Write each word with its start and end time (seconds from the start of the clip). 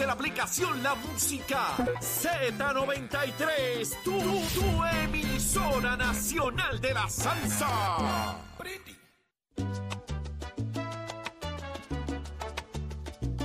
de 0.00 0.06
la 0.06 0.14
aplicación 0.14 0.82
La 0.82 0.94
Música 0.94 1.76
Z93. 1.76 4.02
Tu, 4.02 4.18
tu 4.18 4.84
emisora 5.04 5.94
nacional 5.94 6.80
de 6.80 6.94
la 6.94 7.06
salsa. 7.10 8.38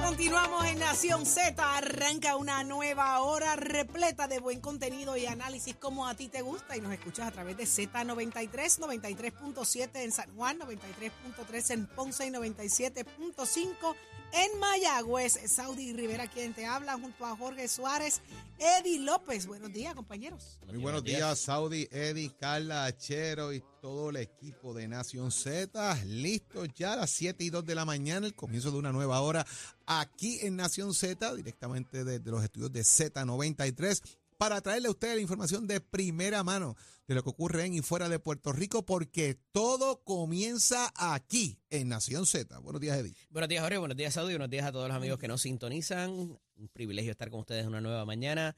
Continuamos 0.01 0.65
en 0.65 0.79
Nación 0.79 1.25
Z, 1.25 1.77
arranca 1.77 2.37
una 2.37 2.63
nueva 2.63 3.19
hora 3.19 3.57
repleta 3.57 4.29
de 4.29 4.39
buen 4.39 4.61
contenido 4.61 5.17
y 5.17 5.25
análisis 5.25 5.75
como 5.75 6.07
a 6.07 6.15
ti 6.15 6.29
te 6.29 6.41
gusta 6.41 6.77
y 6.77 6.81
nos 6.81 6.93
escuchas 6.93 7.27
a 7.27 7.31
través 7.31 7.57
de 7.57 7.65
Z93, 7.65 8.79
93.7 8.79 9.89
en 9.95 10.13
San 10.13 10.33
Juan, 10.37 10.57
93.3 10.59 11.71
en 11.71 11.87
Ponce 11.87 12.25
y 12.25 12.29
97.5 12.29 13.95
en 14.31 14.59
Mayagüez. 14.59 15.39
Saudi 15.47 15.93
Rivera 15.93 16.27
quien 16.27 16.53
te 16.53 16.65
habla 16.65 16.93
junto 16.93 17.25
a 17.25 17.35
Jorge 17.35 17.67
Suárez, 17.67 18.21
Eddie 18.57 18.99
López. 18.99 19.47
Buenos 19.47 19.71
días 19.71 19.95
compañeros. 19.95 20.59
Muy 20.67 20.77
buenos 20.77 21.03
días, 21.03 21.39
Saudi, 21.39 21.87
Eddie, 21.91 22.31
Carla, 22.39 22.85
Achero 22.85 23.53
y 23.53 23.63
todo 23.81 24.09
el 24.09 24.17
equipo 24.17 24.73
de 24.73 24.87
Nación 24.87 25.31
Z. 25.31 25.95
Listos 26.05 26.69
ya 26.75 26.93
a 26.93 26.95
las 26.97 27.11
7 27.11 27.43
y 27.43 27.49
2 27.49 27.65
de 27.65 27.75
la 27.75 27.85
mañana, 27.85 28.27
el 28.27 28.35
comienzo 28.35 28.71
de 28.71 28.77
una 28.77 28.91
nueva 28.91 29.21
hora 29.21 29.45
aquí 29.85 30.39
en 30.41 30.55
Nación 30.55 30.93
Z, 30.93 31.35
directamente 31.35 32.03
desde 32.03 32.31
los 32.31 32.43
estudios 32.43 32.71
de 32.71 32.81
Z93, 32.81 34.01
para 34.37 34.61
traerle 34.61 34.87
a 34.87 34.91
ustedes 34.91 35.15
la 35.15 35.21
información 35.21 35.67
de 35.67 35.81
primera 35.81 36.43
mano 36.43 36.75
de 37.07 37.15
lo 37.15 37.23
que 37.23 37.29
ocurre 37.29 37.65
en 37.65 37.73
y 37.73 37.81
fuera 37.81 38.09
de 38.09 38.19
Puerto 38.19 38.51
Rico, 38.51 38.85
porque 38.85 39.37
todo 39.51 40.03
comienza 40.03 40.91
aquí 40.95 41.59
en 41.69 41.89
Nación 41.89 42.25
Z. 42.25 42.57
Buenos 42.59 42.81
días, 42.81 42.97
Eddie. 42.97 43.15
Buenos 43.29 43.49
días, 43.49 43.61
Jorge. 43.61 43.77
Buenos 43.77 43.97
días, 43.97 44.13
Saudi. 44.13 44.33
Buenos 44.33 44.49
días 44.49 44.65
a 44.65 44.71
todos 44.71 44.87
los 44.87 44.97
amigos 44.97 45.19
que 45.19 45.27
nos 45.27 45.41
sintonizan. 45.41 46.11
Un 46.11 46.69
privilegio 46.73 47.11
estar 47.11 47.29
con 47.29 47.41
ustedes 47.41 47.65
una 47.65 47.81
nueva 47.81 48.05
mañana. 48.05 48.57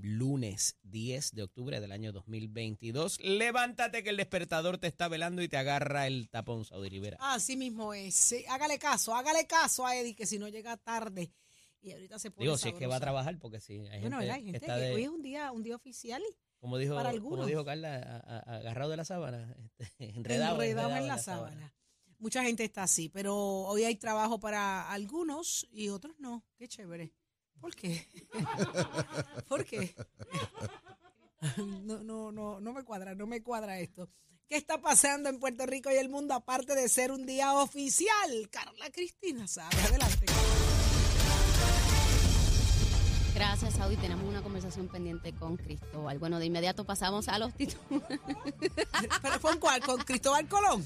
Lunes 0.00 0.76
10 0.82 1.32
de 1.32 1.42
octubre 1.44 1.80
del 1.80 1.92
año 1.92 2.12
2022. 2.12 3.20
Levántate 3.20 4.02
que 4.02 4.10
el 4.10 4.16
despertador 4.16 4.78
te 4.78 4.88
está 4.88 5.06
velando 5.08 5.40
y 5.42 5.48
te 5.48 5.56
agarra 5.56 6.06
el 6.06 6.28
tapón, 6.30 6.64
Saudi 6.64 6.88
Rivera. 6.88 7.16
Así 7.20 7.56
mismo 7.56 7.94
es. 7.94 8.14
Sí, 8.14 8.44
hágale 8.48 8.78
caso, 8.78 9.14
hágale 9.14 9.46
caso 9.46 9.86
a 9.86 9.96
Eddie 9.96 10.16
que 10.16 10.26
si 10.26 10.38
no 10.38 10.48
llega 10.48 10.76
tarde 10.76 11.30
y 11.84 11.92
ahorita 11.92 12.18
se 12.18 12.30
pone 12.30 12.44
Digo, 12.46 12.56
si 12.58 12.68
es 12.70 12.74
que 12.74 12.86
va 12.86 12.96
a 12.96 13.00
trabajar, 13.00 13.38
porque 13.38 13.60
sí, 13.60 13.74
hay 13.90 14.00
Bueno, 14.00 14.16
gente, 14.16 14.16
¿verdad? 14.18 14.34
Hay 14.34 14.40
que 14.40 14.46
gente 14.52 14.58
está 14.66 14.74
que 14.76 14.80
de, 14.80 14.94
hoy 14.94 15.02
es 15.04 15.08
un 15.08 15.22
día, 15.22 15.52
un 15.52 15.62
día 15.62 15.76
oficial 15.76 16.22
como 16.60 16.78
dijo, 16.78 16.94
para 16.94 17.10
como 17.10 17.16
algunos. 17.16 17.46
dijo 17.46 17.64
Carla, 17.64 17.96
a- 17.98 18.36
a- 18.36 18.56
agarrado 18.56 18.90
de 18.90 18.96
la 18.96 19.04
sábana, 19.04 19.54
este, 19.78 19.94
enredado, 20.18 20.62
enredado 20.62 20.96
en 20.96 21.06
la 21.06 21.18
sábana. 21.18 21.74
Mucha 22.18 22.42
gente 22.42 22.64
está 22.64 22.84
así, 22.84 23.08
pero 23.10 23.36
hoy 23.36 23.84
hay 23.84 23.96
trabajo 23.96 24.40
para 24.40 24.90
algunos 24.90 25.66
y 25.70 25.90
otros 25.90 26.18
no. 26.18 26.42
Qué 26.56 26.66
chévere. 26.68 27.12
¿Por 27.60 27.74
qué? 27.76 28.06
¿Por 29.48 29.64
qué? 29.64 29.94
No, 31.82 32.02
no, 32.02 32.32
no, 32.32 32.60
no 32.60 32.72
me 32.72 32.82
cuadra, 32.84 33.14
no 33.14 33.26
me 33.26 33.42
cuadra 33.42 33.78
esto. 33.78 34.08
¿Qué 34.48 34.56
está 34.56 34.80
pasando 34.80 35.28
en 35.28 35.38
Puerto 35.38 35.66
Rico 35.66 35.90
y 35.90 35.94
el 35.96 36.08
mundo 36.08 36.34
aparte 36.34 36.74
de 36.74 36.88
ser 36.88 37.10
un 37.12 37.26
día 37.26 37.54
oficial? 37.54 38.48
Carla 38.50 38.90
Cristina 38.90 39.46
sabe. 39.46 39.76
Adelante. 39.82 40.26
Gracias, 43.46 43.74
Saudi. 43.74 43.96
Tenemos 43.96 44.24
una 44.26 44.40
conversación 44.42 44.88
pendiente 44.88 45.32
con 45.34 45.56
Cristóbal. 45.58 46.18
Bueno, 46.18 46.38
de 46.38 46.46
inmediato 46.46 46.84
pasamos 46.84 47.28
a 47.28 47.38
los 47.38 47.52
títulos. 47.52 48.02
¿Pero 49.22 49.40
con 49.42 49.58
cuál? 49.58 49.82
¿Con 49.82 49.98
Cristóbal 49.98 50.48
Colón? 50.48 50.82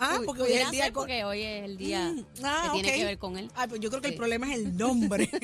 Ah, 0.00 0.20
porque 0.24 0.42
hoy 0.42 0.52
es 0.54 0.64
el 0.64 0.70
día 0.70 0.84
ser 0.84 0.92
con- 0.94 1.02
porque 1.02 1.24
hoy 1.24 1.42
es 1.42 1.64
el 1.64 1.76
día 1.76 2.12
Mm, 2.12 2.24
ah, 2.44 2.62
que 2.64 2.70
tiene 2.80 2.96
que 2.98 3.04
ver 3.04 3.18
con 3.18 3.36
él. 3.36 3.50
Ah, 3.54 3.66
pues 3.68 3.80
yo 3.82 3.90
creo 3.90 4.00
que 4.00 4.08
el 4.08 4.14
problema 4.14 4.50
es 4.52 4.58
el 4.60 4.74
nombre. 4.76 5.28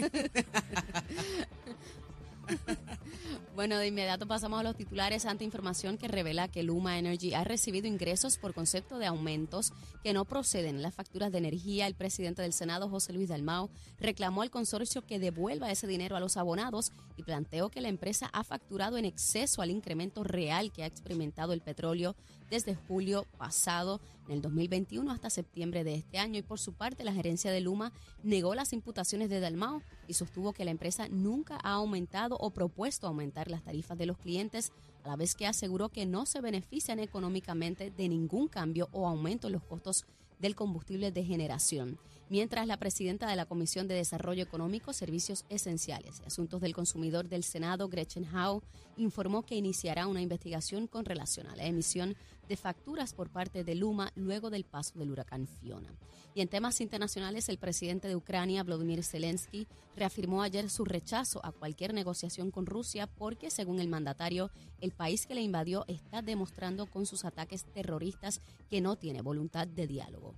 Bueno, 3.54 3.76
de 3.76 3.86
inmediato 3.86 4.26
pasamos 4.26 4.60
a 4.60 4.62
los 4.62 4.76
titulares 4.76 5.26
ante 5.26 5.44
información 5.44 5.98
que 5.98 6.08
revela 6.08 6.48
que 6.48 6.62
Luma 6.62 6.98
Energy 6.98 7.34
ha 7.34 7.44
recibido 7.44 7.86
ingresos 7.86 8.38
por 8.38 8.54
concepto 8.54 8.98
de 8.98 9.04
aumentos 9.04 9.74
que 10.02 10.14
no 10.14 10.24
proceden 10.24 10.76
en 10.76 10.82
las 10.82 10.94
facturas 10.94 11.30
de 11.30 11.36
energía. 11.36 11.86
El 11.86 11.94
presidente 11.94 12.40
del 12.40 12.54
Senado, 12.54 12.88
José 12.88 13.12
Luis 13.12 13.28
Dalmao, 13.28 13.68
reclamó 14.00 14.40
al 14.40 14.50
consorcio 14.50 15.02
que 15.02 15.18
devuelva 15.18 15.70
ese 15.70 15.86
dinero 15.86 16.16
a 16.16 16.20
los 16.20 16.38
abonados 16.38 16.92
y 17.18 17.24
planteó 17.24 17.68
que 17.68 17.82
la 17.82 17.88
empresa 17.88 18.30
ha 18.32 18.42
facturado 18.42 18.96
en 18.96 19.04
exceso 19.04 19.60
al 19.60 19.70
incremento 19.70 20.24
real 20.24 20.72
que 20.72 20.84
ha 20.84 20.86
experimentado 20.86 21.52
el 21.52 21.60
petróleo 21.60 22.16
desde 22.52 22.74
julio 22.74 23.26
pasado 23.38 23.98
en 24.26 24.34
el 24.34 24.42
2021 24.42 25.10
hasta 25.10 25.30
septiembre 25.30 25.84
de 25.84 25.94
este 25.94 26.18
año 26.18 26.38
y 26.38 26.42
por 26.42 26.60
su 26.60 26.74
parte 26.74 27.02
la 27.02 27.14
gerencia 27.14 27.50
de 27.50 27.62
Luma 27.62 27.94
negó 28.22 28.54
las 28.54 28.74
imputaciones 28.74 29.30
de 29.30 29.40
Dalmao 29.40 29.80
y 30.06 30.12
sostuvo 30.12 30.52
que 30.52 30.66
la 30.66 30.70
empresa 30.70 31.08
nunca 31.08 31.58
ha 31.64 31.72
aumentado 31.72 32.36
o 32.36 32.50
propuesto 32.50 33.06
aumentar 33.06 33.50
las 33.50 33.62
tarifas 33.62 33.96
de 33.96 34.04
los 34.04 34.18
clientes 34.18 34.70
a 35.02 35.08
la 35.08 35.16
vez 35.16 35.34
que 35.34 35.46
aseguró 35.46 35.88
que 35.88 36.04
no 36.04 36.26
se 36.26 36.42
benefician 36.42 36.98
económicamente 36.98 37.90
de 37.90 38.08
ningún 38.10 38.48
cambio 38.48 38.90
o 38.92 39.08
aumento 39.08 39.46
en 39.46 39.54
los 39.54 39.64
costos 39.64 40.04
del 40.38 40.54
combustible 40.54 41.10
de 41.10 41.24
generación. 41.24 41.98
Mientras 42.32 42.66
la 42.66 42.78
presidenta 42.78 43.28
de 43.28 43.36
la 43.36 43.44
Comisión 43.44 43.88
de 43.88 43.94
Desarrollo 43.94 44.42
Económico, 44.42 44.94
Servicios 44.94 45.44
Esenciales 45.50 46.22
y 46.22 46.26
Asuntos 46.28 46.62
del 46.62 46.72
Consumidor 46.72 47.28
del 47.28 47.44
Senado, 47.44 47.90
Gretchen 47.90 48.24
Howe, 48.34 48.62
informó 48.96 49.42
que 49.42 49.54
iniciará 49.54 50.06
una 50.06 50.22
investigación 50.22 50.86
con 50.86 51.04
relación 51.04 51.46
a 51.48 51.56
la 51.56 51.66
emisión 51.66 52.16
de 52.48 52.56
facturas 52.56 53.12
por 53.12 53.28
parte 53.28 53.64
de 53.64 53.74
Luma 53.74 54.12
luego 54.16 54.48
del 54.48 54.64
paso 54.64 54.98
del 54.98 55.10
huracán 55.10 55.46
Fiona. 55.46 55.92
Y 56.34 56.40
en 56.40 56.48
temas 56.48 56.80
internacionales, 56.80 57.50
el 57.50 57.58
presidente 57.58 58.08
de 58.08 58.16
Ucrania, 58.16 58.62
Vladimir 58.62 59.04
Zelensky, 59.04 59.68
reafirmó 59.94 60.42
ayer 60.42 60.70
su 60.70 60.86
rechazo 60.86 61.44
a 61.44 61.52
cualquier 61.52 61.92
negociación 61.92 62.50
con 62.50 62.64
Rusia 62.64 63.08
porque, 63.08 63.50
según 63.50 63.78
el 63.78 63.88
mandatario, 63.88 64.50
el 64.80 64.92
país 64.92 65.26
que 65.26 65.34
le 65.34 65.42
invadió 65.42 65.84
está 65.86 66.22
demostrando 66.22 66.86
con 66.86 67.04
sus 67.04 67.26
ataques 67.26 67.66
terroristas 67.74 68.40
que 68.70 68.80
no 68.80 68.96
tiene 68.96 69.20
voluntad 69.20 69.68
de 69.68 69.86
diálogo. 69.86 70.34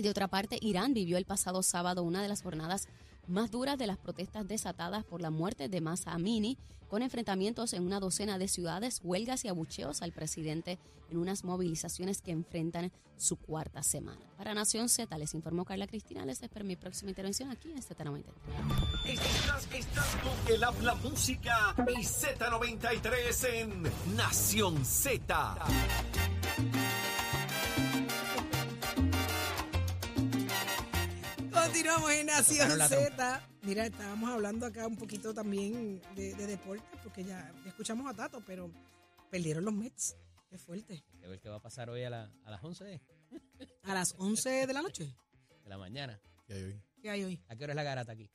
Y 0.00 0.02
de 0.02 0.08
otra 0.08 0.28
parte, 0.28 0.58
Irán 0.62 0.94
vivió 0.94 1.18
el 1.18 1.26
pasado 1.26 1.62
sábado 1.62 2.02
una 2.04 2.22
de 2.22 2.28
las 2.28 2.40
jornadas 2.40 2.88
más 3.26 3.50
duras 3.50 3.76
de 3.76 3.86
las 3.86 3.98
protestas 3.98 4.48
desatadas 4.48 5.04
por 5.04 5.20
la 5.20 5.28
muerte 5.28 5.68
de 5.68 5.82
Masa 5.82 6.12
Amini, 6.12 6.56
con 6.88 7.02
enfrentamientos 7.02 7.74
en 7.74 7.84
una 7.84 8.00
docena 8.00 8.38
de 8.38 8.48
ciudades, 8.48 9.02
huelgas 9.04 9.44
y 9.44 9.48
abucheos 9.48 10.00
al 10.00 10.12
presidente 10.12 10.78
en 11.10 11.18
unas 11.18 11.44
movilizaciones 11.44 12.22
que 12.22 12.30
enfrentan 12.30 12.90
su 13.18 13.36
cuarta 13.36 13.82
semana. 13.82 14.22
Para 14.38 14.54
Nación 14.54 14.88
Z, 14.88 15.18
les 15.18 15.34
informó 15.34 15.66
Carla 15.66 15.86
Cristina. 15.86 16.24
Les 16.24 16.42
espero 16.42 16.64
mi 16.64 16.76
próxima 16.76 17.10
intervención 17.10 17.50
aquí 17.50 17.70
en 17.70 17.82
Z93. 17.82 18.24
Estás, 19.04 19.66
con 19.66 20.54
el 20.54 20.64
habla 20.64 20.94
música 20.94 21.74
y 21.88 22.04
Z93 22.04 23.48
en 23.52 24.16
Nación 24.16 24.82
Z. 24.82 25.58
Continuamos 31.80 32.10
en 32.12 32.26
Nación 32.26 32.70
Z. 32.78 33.48
Mira, 33.62 33.86
estábamos 33.86 34.28
hablando 34.28 34.66
acá 34.66 34.86
un 34.86 34.96
poquito 34.98 35.32
también 35.32 36.02
de, 36.14 36.34
de 36.34 36.46
deporte, 36.46 36.84
porque 37.02 37.24
ya, 37.24 37.54
escuchamos 37.64 38.06
a 38.06 38.14
Tato, 38.14 38.42
pero 38.46 38.70
perdieron 39.30 39.64
los 39.64 39.72
Mets. 39.72 40.14
Qué 40.50 40.58
fuerte. 40.58 41.02
A 41.24 41.28
ver 41.28 41.40
qué 41.40 41.48
va 41.48 41.56
a 41.56 41.62
pasar 41.62 41.88
hoy 41.88 42.02
a, 42.02 42.10
la- 42.10 42.30
a 42.44 42.50
las 42.50 42.62
11 42.62 42.84
de 42.84 43.00
A 43.84 43.94
las 43.94 44.14
11 44.18 44.66
de 44.66 44.72
la 44.74 44.82
noche. 44.82 45.16
la 45.64 45.78
mañana. 45.78 46.20
¿Qué 46.46 46.52
hay 46.52 46.62
hoy? 46.64 46.82
¿Qué 47.00 47.08
hay 47.10 47.24
hoy? 47.24 47.42
¿A 47.48 47.56
qué 47.56 47.64
hora 47.64 47.72
es 47.72 47.76
la 47.76 47.82
garata 47.82 48.12
aquí? 48.12 48.28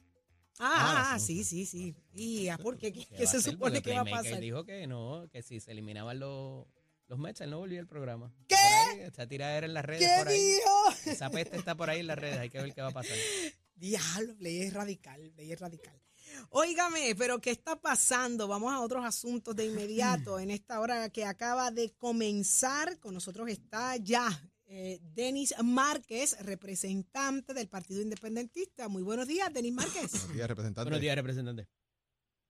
Ah, 0.57 1.11
Ah, 1.13 1.19
sí, 1.19 1.43
sí, 1.43 1.67
sí. 1.67 1.95
¿Y 2.15 2.47
a 2.47 2.57
por 2.57 2.79
qué? 2.79 2.91
¿Qué, 2.91 3.05
¿Qué 3.05 3.27
se 3.27 3.43
supone 3.43 3.83
que 3.83 3.93
va 3.93 4.01
a 4.01 4.05
pasar? 4.05 4.39
dijo 4.39 4.63
que 4.65 4.87
no, 4.87 5.27
que 5.31 5.43
si 5.43 5.59
se 5.59 5.71
eliminaban 5.71 6.17
los, 6.17 6.65
los 7.07 7.19
Mets, 7.19 7.41
él 7.41 7.51
no 7.51 7.59
volvía 7.59 7.79
al 7.79 7.87
programa. 7.87 8.33
¿Qué? 8.47 8.55
Por 8.55 8.99
ahí, 8.99 8.99
esta 9.01 9.27
tiradera 9.27 9.67
en 9.67 9.73
las 9.73 9.85
redes 9.85 10.01
¿Qué 10.01 10.17
por 10.17 10.27
ahí. 10.27 10.39
dijo? 10.39 11.11
Esa 11.11 11.29
peste 11.29 11.57
está 11.57 11.75
por 11.75 11.89
ahí 11.89 11.99
en 11.99 12.07
las 12.07 12.17
redes, 12.17 12.37
hay 12.37 12.49
que 12.49 12.61
ver 12.61 12.73
qué 12.73 12.81
va 12.81 12.89
a 12.89 12.91
pasar. 12.91 13.15
Diablo, 13.75 14.33
ley 14.39 14.61
es 14.61 14.73
radical, 14.73 15.33
ley 15.35 15.51
es 15.51 15.59
radical. 15.59 16.01
Óigame, 16.49 17.15
pero 17.15 17.39
¿qué 17.39 17.51
está 17.51 17.75
pasando? 17.75 18.47
Vamos 18.47 18.73
a 18.73 18.81
otros 18.81 19.05
asuntos 19.05 19.55
de 19.55 19.65
inmediato. 19.65 20.39
En 20.45 20.51
esta 20.51 20.79
hora 20.79 21.09
que 21.09 21.25
acaba 21.25 21.71
de 21.71 21.91
comenzar, 21.93 22.99
con 22.99 23.13
nosotros 23.13 23.49
está 23.49 23.95
ya 23.97 24.27
eh, 24.67 24.99
Denis 25.01 25.55
Márquez, 25.63 26.43
representante 26.43 27.53
del 27.53 27.67
Partido 27.67 28.01
Independentista. 28.01 28.87
Muy 28.87 29.03
buenos 29.03 29.27
días, 29.27 29.53
Denis 29.53 29.73
Márquez. 29.73 30.11
Buenos 30.11 30.33
días, 30.33 30.47
representante. 30.47 30.85
Buenos 30.85 31.01
días, 31.01 31.15
representante. 31.15 31.67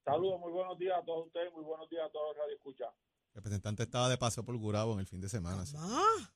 Saludos, 0.03 0.39
muy 0.39 0.51
buenos 0.51 0.77
días 0.77 0.97
a 1.01 1.03
todos 1.03 1.27
ustedes, 1.27 1.51
muy 1.53 1.63
buenos 1.63 1.89
días 1.89 2.03
a 2.05 2.11
todos 2.11 2.27
los 2.29 2.37
Radio 2.37 2.55
Escucha. 2.55 2.85
El 2.85 3.14
representante 3.35 3.83
estaba 3.83 4.09
de 4.09 4.17
paso 4.17 4.43
por 4.43 4.57
Gurabo 4.57 4.93
en 4.93 4.99
el 5.01 5.07
fin 5.07 5.21
de 5.21 5.29
semana. 5.29 5.65
sí. 5.65 5.75
Ah, 5.77 6.31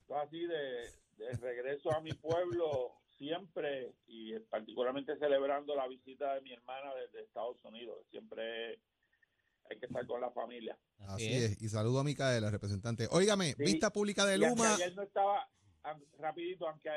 Estoy 0.00 0.16
así 0.18 0.46
de, 0.46 1.24
de 1.24 1.32
regreso 1.40 1.90
a 1.94 2.00
mi 2.00 2.12
pueblo 2.12 2.92
siempre 3.16 3.94
y 4.06 4.38
particularmente 4.50 5.16
celebrando 5.18 5.74
la 5.76 5.86
visita 5.88 6.34
de 6.34 6.40
mi 6.42 6.52
hermana 6.52 6.92
desde 6.94 7.22
Estados 7.24 7.56
Unidos. 7.64 7.98
Siempre 8.10 8.80
hay 9.70 9.78
que 9.78 9.86
estar 9.86 10.06
con 10.06 10.20
la 10.20 10.30
familia. 10.32 10.76
Así 11.06 11.32
es. 11.32 11.62
Y 11.62 11.68
saludo 11.68 12.00
a 12.00 12.04
Micaela, 12.04 12.50
representante. 12.50 13.08
Óigame, 13.10 13.54
Sí. 13.54 13.62
vista 13.62 13.90
pública 13.90 14.26
de 14.26 14.36
Luma. 14.38 14.74
ayer 14.74 14.94
no 14.94 15.02
estaba, 15.02 15.48
rapidito, 16.18 16.66
aunque 16.68 16.88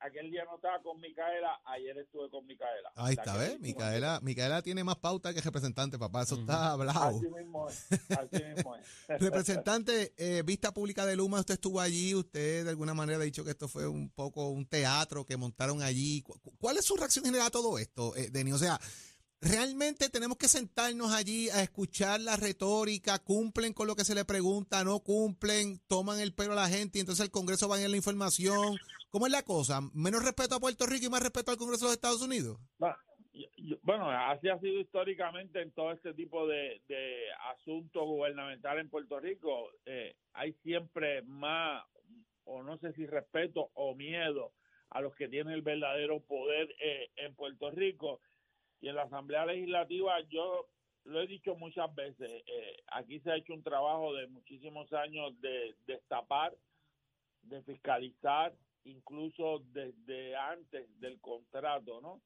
aquel 0.00 0.30
día 0.30 0.44
no 0.44 0.56
estaba 0.56 0.80
con 0.82 1.00
Micaela, 1.00 1.60
ayer 1.66 1.96
estuve 1.98 2.30
con 2.30 2.46
Micaela. 2.46 2.92
Ahí 2.94 3.14
está, 3.14 3.36
¿ves? 3.36 3.58
Micaela, 3.60 4.20
Micaela 4.22 4.62
tiene 4.62 4.84
más 4.84 4.96
pauta 4.96 5.34
que 5.34 5.40
representante, 5.40 5.98
papá. 5.98 6.22
Eso 6.22 6.36
está 6.36 6.72
hablado. 6.72 7.18
Así 7.18 7.28
mismo 7.28 7.68
es. 7.68 7.86
Así 8.10 8.44
mismo 8.44 8.76
es. 8.76 8.86
Representante, 9.20 10.14
eh, 10.16 10.42
vista 10.44 10.72
pública 10.72 11.04
de 11.06 11.16
Luma, 11.16 11.40
usted 11.40 11.54
estuvo 11.54 11.80
allí, 11.80 12.14
usted 12.14 12.64
de 12.64 12.70
alguna 12.70 12.94
manera 12.94 13.18
ha 13.18 13.22
dicho 13.24 13.44
que 13.44 13.50
esto 13.50 13.68
fue 13.68 13.86
un 13.88 14.10
poco 14.10 14.48
un 14.50 14.66
teatro 14.66 15.24
que 15.24 15.36
montaron 15.36 15.82
allí. 15.82 16.22
¿Cu- 16.22 16.38
cu- 16.40 16.56
¿Cuál 16.58 16.76
es 16.76 16.84
su 16.84 16.96
reacción 16.96 17.24
general 17.24 17.48
a 17.48 17.50
todo 17.50 17.78
esto, 17.78 18.14
eh, 18.16 18.30
Denny? 18.30 18.52
O 18.52 18.58
sea, 18.58 18.78
¿realmente 19.40 20.08
tenemos 20.08 20.36
que 20.36 20.48
sentarnos 20.48 21.12
allí 21.12 21.48
a 21.50 21.62
escuchar 21.62 22.20
la 22.20 22.36
retórica? 22.36 23.18
¿Cumplen 23.18 23.72
con 23.72 23.86
lo 23.86 23.96
que 23.96 24.04
se 24.04 24.14
le 24.14 24.24
pregunta? 24.24 24.84
¿No 24.84 25.00
cumplen? 25.00 25.80
¿Toman 25.86 26.20
el 26.20 26.34
pelo 26.34 26.52
a 26.52 26.56
la 26.56 26.68
gente 26.68 26.98
y 26.98 27.00
entonces 27.00 27.24
el 27.24 27.30
Congreso 27.30 27.68
va 27.68 27.76
a 27.76 27.88
la 27.88 27.96
información? 27.96 28.76
¿Cómo 29.10 29.26
es 29.26 29.32
la 29.32 29.42
cosa? 29.42 29.80
¿Menos 29.94 30.24
respeto 30.24 30.56
a 30.56 30.60
Puerto 30.60 30.86
Rico 30.86 31.06
y 31.06 31.10
más 31.10 31.22
respeto 31.22 31.50
al 31.50 31.56
Congreso 31.56 31.86
de 31.86 31.94
Estados 31.94 32.22
Unidos? 32.22 32.58
Bueno, 33.82 34.10
así 34.10 34.48
ha 34.48 34.58
sido 34.60 34.80
históricamente 34.80 35.60
en 35.60 35.70
todo 35.72 35.92
este 35.92 36.14
tipo 36.14 36.46
de, 36.46 36.80
de 36.88 37.24
asuntos 37.54 38.04
gubernamentales 38.04 38.84
en 38.84 38.90
Puerto 38.90 39.20
Rico. 39.20 39.70
Eh, 39.84 40.14
hay 40.32 40.52
siempre 40.62 41.22
más, 41.22 41.84
o 42.44 42.62
no 42.62 42.78
sé 42.78 42.92
si 42.94 43.06
respeto 43.06 43.70
o 43.74 43.94
miedo 43.94 44.52
a 44.90 45.00
los 45.00 45.14
que 45.14 45.28
tienen 45.28 45.52
el 45.52 45.62
verdadero 45.62 46.20
poder 46.20 46.68
eh, 46.80 47.10
en 47.16 47.34
Puerto 47.34 47.70
Rico. 47.70 48.20
Y 48.86 48.88
en 48.88 48.94
la 48.94 49.02
Asamblea 49.02 49.44
Legislativa 49.44 50.20
yo 50.28 50.68
lo 51.06 51.20
he 51.20 51.26
dicho 51.26 51.56
muchas 51.56 51.92
veces, 51.96 52.44
eh, 52.46 52.76
aquí 52.92 53.18
se 53.18 53.32
ha 53.32 53.36
hecho 53.36 53.52
un 53.52 53.64
trabajo 53.64 54.14
de 54.14 54.28
muchísimos 54.28 54.92
años 54.92 55.32
de 55.40 55.74
destapar, 55.88 56.54
de 57.42 57.62
fiscalizar, 57.64 58.54
incluso 58.84 59.64
desde 59.72 60.36
antes 60.36 60.88
del 61.00 61.20
contrato, 61.20 62.00
¿no? 62.00 62.22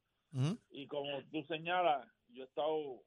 Y 0.69 0.85
como 0.85 1.23
tú 1.31 1.43
señalas, 1.45 2.07
yo 2.29 2.43
he 2.43 2.45
estado, 2.45 3.01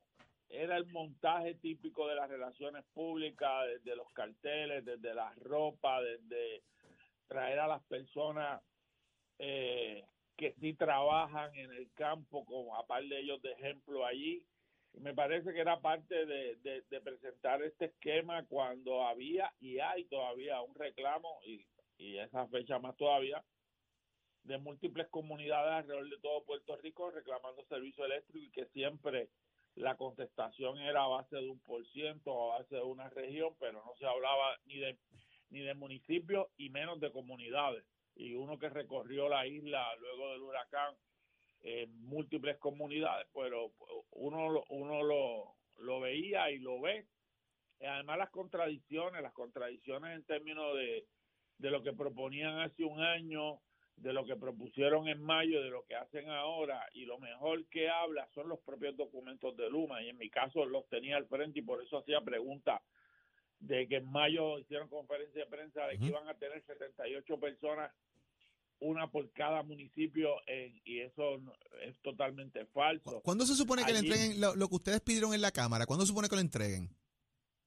era 0.48 0.76
el 0.76 0.86
montaje 0.86 1.54
típico 1.54 2.08
de 2.08 2.16
las 2.16 2.28
relaciones 2.28 2.84
públicas, 2.92 3.68
desde 3.68 3.94
los 3.94 4.10
carteles, 4.14 4.84
desde 4.84 5.14
la 5.14 5.32
ropa, 5.36 6.02
desde 6.02 6.64
traer 7.28 7.60
a 7.60 7.68
las 7.68 7.84
personas 7.84 8.60
eh, 9.38 10.04
que 10.36 10.54
sí 10.60 10.74
trabajan 10.74 11.54
en 11.56 11.72
el 11.72 11.92
campo, 11.92 12.44
como 12.44 12.76
aparte 12.76 13.06
de 13.08 13.20
ellos 13.20 13.42
de 13.42 13.52
ejemplo 13.52 14.04
allí. 14.06 14.46
Me 14.92 15.14
parece 15.14 15.52
que 15.52 15.60
era 15.60 15.80
parte 15.80 16.26
de, 16.26 16.56
de- 16.56 16.82
de 16.82 17.00
presentar 17.00 17.62
este 17.62 17.86
esquema 17.86 18.46
cuando 18.46 19.02
había 19.06 19.54
y 19.60 19.78
hay 19.80 20.04
todavía 20.06 20.62
un 20.62 20.74
reclamo, 20.74 21.40
y, 21.44 21.66
y 21.96 22.18
esa 22.18 22.46
fecha 22.48 22.78
más 22.78 22.96
todavía, 22.96 23.44
de 24.42 24.58
múltiples 24.58 25.08
comunidades 25.08 25.72
alrededor 25.72 26.08
de 26.10 26.20
todo 26.20 26.44
Puerto 26.44 26.76
Rico 26.76 27.10
reclamando 27.10 27.64
servicio 27.66 28.04
eléctrico 28.04 28.46
y 28.46 28.50
que 28.52 28.66
siempre 28.66 29.30
la 29.74 29.96
contestación 29.96 30.78
era 30.78 31.04
a 31.04 31.08
base 31.08 31.36
de 31.36 31.48
un 31.48 31.60
por 31.60 31.84
ciento 31.88 32.32
o 32.32 32.52
a 32.52 32.58
base 32.58 32.76
de 32.76 32.82
una 32.82 33.08
región, 33.10 33.56
pero 33.58 33.82
no 33.84 33.94
se 33.98 34.06
hablaba 34.06 34.58
ni 34.64 34.78
de 34.78 35.00
ni 35.50 35.60
de 35.60 35.74
municipios 35.74 36.48
y 36.56 36.70
menos 36.70 36.98
de 37.00 37.12
comunidades. 37.12 37.84
Y 38.16 38.34
uno 38.34 38.58
que 38.58 38.68
recorrió 38.68 39.28
la 39.28 39.46
isla 39.46 39.94
luego 39.96 40.32
del 40.32 40.42
huracán, 40.42 40.94
eh, 41.62 41.86
múltiples 41.86 42.58
comunidades, 42.58 43.26
pero 43.34 43.72
uno, 44.12 44.64
uno 44.68 45.02
lo, 45.02 45.54
lo 45.78 46.00
veía 46.00 46.50
y 46.50 46.58
lo 46.58 46.80
ve. 46.80 47.06
Además 47.80 48.18
las 48.18 48.30
contradicciones, 48.30 49.22
las 49.22 49.32
contradicciones 49.32 50.14
en 50.14 50.24
términos 50.24 50.74
de, 50.76 51.06
de 51.58 51.70
lo 51.70 51.82
que 51.82 51.92
proponían 51.92 52.60
hace 52.60 52.84
un 52.84 53.00
año, 53.00 53.60
de 53.96 54.12
lo 54.12 54.24
que 54.24 54.36
propusieron 54.36 55.08
en 55.08 55.20
mayo, 55.20 55.62
de 55.62 55.70
lo 55.70 55.84
que 55.84 55.94
hacen 55.94 56.28
ahora, 56.28 56.86
y 56.92 57.04
lo 57.04 57.18
mejor 57.18 57.66
que 57.68 57.88
habla 57.88 58.28
son 58.34 58.48
los 58.48 58.60
propios 58.60 58.96
documentos 58.96 59.56
de 59.56 59.70
Luma, 59.70 60.02
y 60.02 60.08
en 60.08 60.18
mi 60.18 60.30
caso 60.30 60.64
los 60.64 60.88
tenía 60.88 61.16
al 61.16 61.26
frente 61.26 61.60
y 61.60 61.62
por 61.62 61.82
eso 61.82 61.98
hacía 61.98 62.20
preguntas 62.20 62.80
de 63.66 63.86
que 63.88 63.96
en 63.96 64.10
mayo 64.10 64.58
hicieron 64.58 64.88
conferencia 64.88 65.44
de 65.44 65.50
prensa 65.50 65.86
de 65.86 65.98
que 65.98 66.06
iban 66.06 66.28
a 66.28 66.34
tener 66.34 66.62
78 66.66 67.38
personas, 67.40 67.92
una 68.80 69.10
por 69.10 69.30
cada 69.32 69.62
municipio, 69.62 70.34
en- 70.46 70.80
y 70.84 71.00
eso 71.00 71.40
es 71.82 71.98
totalmente 72.02 72.66
falso. 72.66 73.20
¿Cuándo 73.22 73.46
se 73.46 73.54
supone 73.54 73.84
que 73.84 73.92
le 73.92 74.00
entreguen 74.00 74.40
lo, 74.40 74.54
lo 74.56 74.68
que 74.68 74.74
ustedes 74.74 75.00
pidieron 75.00 75.32
en 75.32 75.40
la 75.40 75.52
Cámara? 75.52 75.86
¿Cuándo 75.86 76.04
se 76.04 76.08
supone 76.10 76.28
que 76.28 76.34
lo 76.34 76.40
entreguen? 76.42 76.88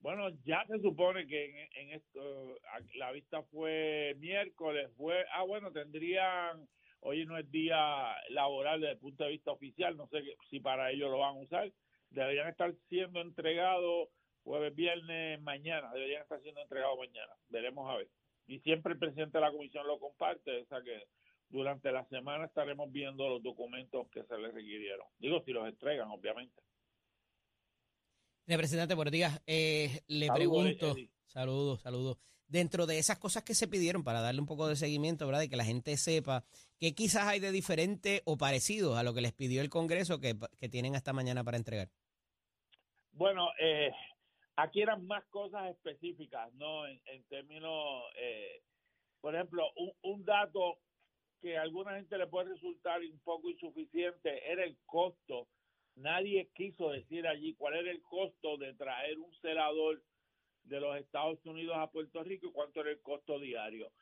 Bueno, 0.00 0.28
ya 0.44 0.64
se 0.68 0.80
supone 0.80 1.26
que 1.26 1.44
en, 1.64 1.68
en 1.88 1.90
esto, 1.96 2.56
la 2.94 3.10
vista 3.10 3.42
fue 3.50 4.14
miércoles, 4.18 4.88
fue, 4.96 5.24
ah, 5.32 5.42
bueno, 5.42 5.72
tendrían, 5.72 6.68
hoy 7.00 7.26
no 7.26 7.36
es 7.36 7.50
día 7.50 8.14
laboral 8.30 8.80
desde 8.80 8.92
el 8.92 8.98
punto 9.00 9.24
de 9.24 9.30
vista 9.30 9.50
oficial, 9.50 9.96
no 9.96 10.06
sé 10.06 10.22
si 10.50 10.60
para 10.60 10.92
ello 10.92 11.08
lo 11.08 11.18
van 11.18 11.34
a 11.36 11.40
usar, 11.40 11.72
deberían 12.10 12.48
estar 12.48 12.72
siendo 12.88 13.20
entregados 13.20 14.08
jueves, 14.48 14.74
viernes, 14.74 15.40
mañana, 15.42 15.92
deberían 15.92 16.22
estar 16.22 16.40
siendo 16.40 16.62
entregados 16.62 16.98
mañana, 16.98 17.32
veremos 17.50 17.88
a 17.90 17.96
ver. 17.96 18.08
Y 18.46 18.60
siempre 18.60 18.94
el 18.94 18.98
presidente 18.98 19.36
de 19.36 19.44
la 19.44 19.52
comisión 19.52 19.86
lo 19.86 20.00
comparte, 20.00 20.62
o 20.62 20.66
sea 20.66 20.80
que 20.82 21.04
durante 21.50 21.92
la 21.92 22.06
semana 22.06 22.46
estaremos 22.46 22.90
viendo 22.90 23.28
los 23.28 23.42
documentos 23.42 24.08
que 24.08 24.24
se 24.24 24.38
les 24.38 24.54
requirieron. 24.54 25.06
Digo, 25.18 25.42
si 25.44 25.52
los 25.52 25.68
entregan, 25.68 26.08
obviamente. 26.10 26.62
Representante, 28.46 28.94
buenos 28.94 29.12
días. 29.12 29.42
Eh, 29.46 30.00
le 30.06 30.26
Saludos, 30.26 30.38
pregunto, 30.38 30.96
saludos, 31.26 31.82
saludos. 31.82 32.18
Dentro 32.46 32.86
de 32.86 32.98
esas 32.98 33.18
cosas 33.18 33.42
que 33.42 33.52
se 33.52 33.68
pidieron 33.68 34.02
para 34.02 34.22
darle 34.22 34.40
un 34.40 34.46
poco 34.46 34.66
de 34.66 34.76
seguimiento, 34.76 35.26
¿verdad? 35.26 35.42
Y 35.42 35.50
que 35.50 35.56
la 35.56 35.66
gente 35.66 35.94
sepa 35.98 36.46
que 36.78 36.94
quizás 36.94 37.26
hay 37.26 37.40
de 37.40 37.52
diferente 37.52 38.22
o 38.24 38.38
parecido 38.38 38.96
a 38.96 39.02
lo 39.02 39.12
que 39.12 39.20
les 39.20 39.34
pidió 39.34 39.60
el 39.60 39.68
Congreso 39.68 40.18
que, 40.18 40.34
que 40.56 40.70
tienen 40.70 40.96
hasta 40.96 41.12
mañana 41.12 41.44
para 41.44 41.58
entregar. 41.58 41.90
Bueno, 43.12 43.48
eh, 43.60 43.90
aquí 44.58 44.82
eran 44.82 45.06
más 45.06 45.24
cosas 45.26 45.70
específicas, 45.70 46.52
¿no? 46.54 46.86
En, 46.86 47.24
términos, 47.28 48.02
eh, 48.16 48.60
por 49.20 49.34
ejemplo, 49.34 49.64
un, 49.76 49.92
un 50.02 50.24
dato 50.24 50.78
que 51.40 51.56
a 51.56 51.62
alguna 51.62 51.94
gente 51.94 52.18
le 52.18 52.26
puede 52.26 52.50
resultar 52.50 53.00
un 53.00 53.20
poco 53.20 53.48
insuficiente 53.48 54.50
era 54.50 54.64
el 54.64 54.76
costo. 54.84 55.46
Nadie 55.94 56.50
quiso 56.54 56.90
decir 56.90 57.26
allí 57.26 57.54
cuál 57.54 57.74
era 57.74 57.90
el 57.90 58.02
costo 58.02 58.56
de 58.56 58.74
traer 58.74 59.18
un 59.18 59.32
celador 59.40 60.02
de 60.64 60.80
los 60.80 60.96
Estados 60.98 61.44
Unidos 61.46 61.76
a 61.78 61.90
Puerto 61.90 62.22
Rico 62.24 62.48
y 62.48 62.52
cuánto 62.52 62.80
era 62.80 62.90
el 62.90 63.00
costo 63.00 63.38
diario. 63.38 63.92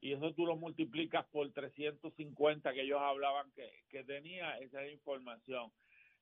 Y 0.00 0.12
eso 0.12 0.34
tú 0.34 0.44
lo 0.44 0.56
multiplicas 0.56 1.24
por 1.26 1.50
350 1.52 2.72
que 2.72 2.82
ellos 2.82 3.00
hablaban 3.00 3.50
que, 3.52 4.04
tenía, 4.04 4.58
esa 4.58 4.86
información. 4.88 5.72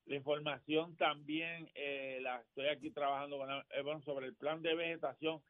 La 0.06 0.16
información 0.16 0.96
también 0.96 1.70
eh, 1.74 2.18
la 2.22 2.40
estoy 2.40 2.68
aquí 2.68 2.90
trabajando 2.90 3.38
con, 3.38 3.50
eh, 3.50 4.02
sobre 4.04 4.26
el 4.26 4.34
plan 4.34 4.62
de 4.62 4.74
vegetación. 4.74 5.42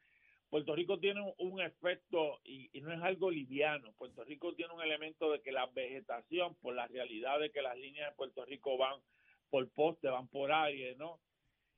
Puerto 0.49 0.75
Rico 0.75 0.99
tiene 0.99 1.21
un, 1.21 1.33
un 1.37 1.61
efecto 1.61 2.39
y, 2.43 2.69
no 2.81 2.91
es 2.91 3.01
algo 3.01 3.31
liviano. 3.31 3.93
Puerto 3.93 4.23
Rico 4.23 4.53
tiene 4.53 4.73
un 4.73 4.81
elemento 4.81 5.31
de 5.31 5.41
que 5.41 5.51
la 5.51 5.65
vegetación, 5.67 6.55
por 6.55 6.75
la 6.75 6.87
realidad 6.87 7.39
de 7.39 7.51
que 7.51 7.61
las 7.61 7.77
líneas 7.77 8.11
de 8.11 8.15
Puerto 8.15 8.45
Rico 8.45 8.77
van 8.77 8.99
por 9.49 9.69
poste, 9.71 10.09
van 10.09 10.27
por 10.27 10.51
aire, 10.51 10.95
¿no? 10.95 11.19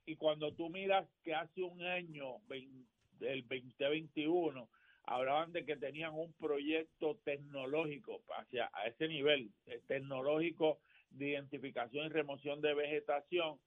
Y 0.06 0.16
cuando 0.16 0.52
tú 0.52 0.68
miras 0.68 1.08
que 1.22 1.34
hace 1.34 1.62
un 1.62 1.82
año, 1.82 2.40
vein- 2.48 2.86
del 3.18 3.42
2021, 3.48 4.68
hablaban 5.04 5.52
de 5.52 5.64
que 5.64 5.76
tenían 5.76 6.14
un 6.14 6.32
proyecto 6.34 7.18
tecnológico 7.24 8.22
hacia 8.36 8.70
a 8.72 8.86
ese 8.86 9.08
nivel 9.08 9.52
eh, 9.66 9.80
tecnológico 9.86 10.80
de 11.16 11.30
identificación 11.30 12.06
y 12.06 12.08
remoción 12.10 12.60
de 12.60 12.74
vegetación 12.74 13.58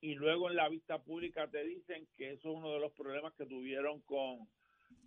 y 0.00 0.14
luego 0.14 0.50
en 0.50 0.56
la 0.56 0.68
vista 0.68 0.98
pública 1.02 1.48
te 1.48 1.64
dicen 1.64 2.06
que 2.16 2.32
eso 2.32 2.50
es 2.50 2.56
uno 2.56 2.72
de 2.72 2.80
los 2.80 2.92
problemas 2.92 3.32
que 3.34 3.46
tuvieron 3.46 4.00
con, 4.02 4.48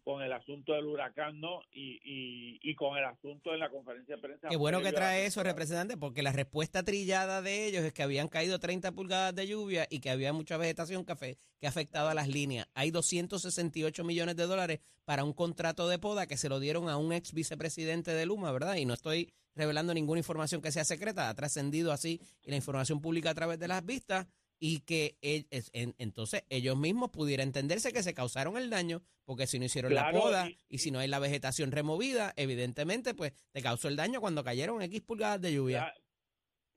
con 0.04 0.24
el 0.24 0.34
asunto 0.34 0.74
del 0.74 0.86
huracán, 0.86 1.40
¿no? 1.40 1.62
Y, 1.72 2.00
y, 2.04 2.60
y 2.64 2.74
con 2.76 2.98
el 2.98 3.06
asunto 3.06 3.52
de 3.52 3.58
la 3.60 3.70
conferencia 3.70 4.16
de 4.16 4.22
prensa. 4.22 4.48
Qué 4.50 4.56
bueno 4.58 4.80
que 4.82 4.92
trae 4.92 5.26
eso, 5.26 5.44
representante, 5.44 5.98
porque 5.98 6.24
la 6.24 6.32
respuesta 6.32 6.82
trillada 6.84 7.42
de 7.44 7.68
ellos 7.68 7.84
es 7.84 7.94
que 7.94 8.02
habían 8.04 8.28
caído 8.28 8.58
30 8.60 8.92
pulgadas 8.94 9.36
de 9.36 9.46
lluvia 9.48 9.86
y 9.90 10.00
que 10.00 10.10
había 10.10 10.34
mucha 10.34 10.58
vegetación 10.58 11.06
afe- 11.06 11.38
que 11.60 11.68
ha 11.68 11.70
afectado 11.70 12.10
a 12.10 12.14
las 12.16 12.28
líneas. 12.28 12.68
Hay 12.74 12.90
268 12.90 14.04
millones 14.04 14.36
de 14.36 14.48
dólares 14.48 14.80
para 15.06 15.24
un 15.24 15.34
contrato 15.34 15.88
de 15.90 16.00
poda 16.00 16.26
que 16.26 16.38
se 16.38 16.50
lo 16.50 16.60
dieron 16.60 16.90
a 16.90 16.98
un 16.98 17.14
ex 17.14 17.34
vicepresidente 17.34 18.12
de 18.14 18.26
Luma, 18.26 18.52
¿verdad? 18.52 18.76
Y 18.78 18.86
no 18.86 18.94
estoy 18.96 19.32
revelando 19.58 19.94
ninguna 19.94 20.20
información 20.20 20.62
que 20.62 20.72
sea 20.72 20.86
secreta, 20.86 21.28
ha 21.30 21.36
trascendido 21.36 21.92
así 21.92 22.22
y 22.44 22.50
la 22.52 22.56
información 22.58 23.02
pública 23.02 23.32
a 23.32 23.36
través 23.36 23.60
de 23.60 23.68
las 23.68 23.86
vistas. 23.86 24.28
y 24.60 24.80
que 24.80 25.18
es- 25.22 25.70
en- 25.74 25.94
entonces 26.00 26.42
ellos 26.50 26.76
mismos 26.76 27.12
pudieran 27.12 27.50
entenderse 27.50 27.94
que 27.94 28.02
se 28.02 28.16
causaron 28.16 28.58
el 28.58 28.72
daño, 28.72 29.04
porque 29.24 29.46
si 29.46 29.60
no 29.60 29.66
hicieron 29.66 29.94
la 29.94 30.06
poda 30.20 30.50
y- 30.50 30.58
y, 30.68 30.78
si 30.80 30.90
no 30.90 30.98
hay 30.98 31.08
la 31.08 31.20
vegetación 31.20 31.72
removida, 31.72 32.34
evidentemente 32.38 33.14
pues 33.14 33.34
te 33.52 33.62
causó 33.62 33.88
el 33.88 33.96
daño 33.96 34.20
cuando 34.20 34.44
cayeron 34.44 34.82
X 34.82 35.02
pulgadas 35.02 35.40
de 35.42 35.54
lluvia. 35.54 35.94
Cla- 35.94 36.02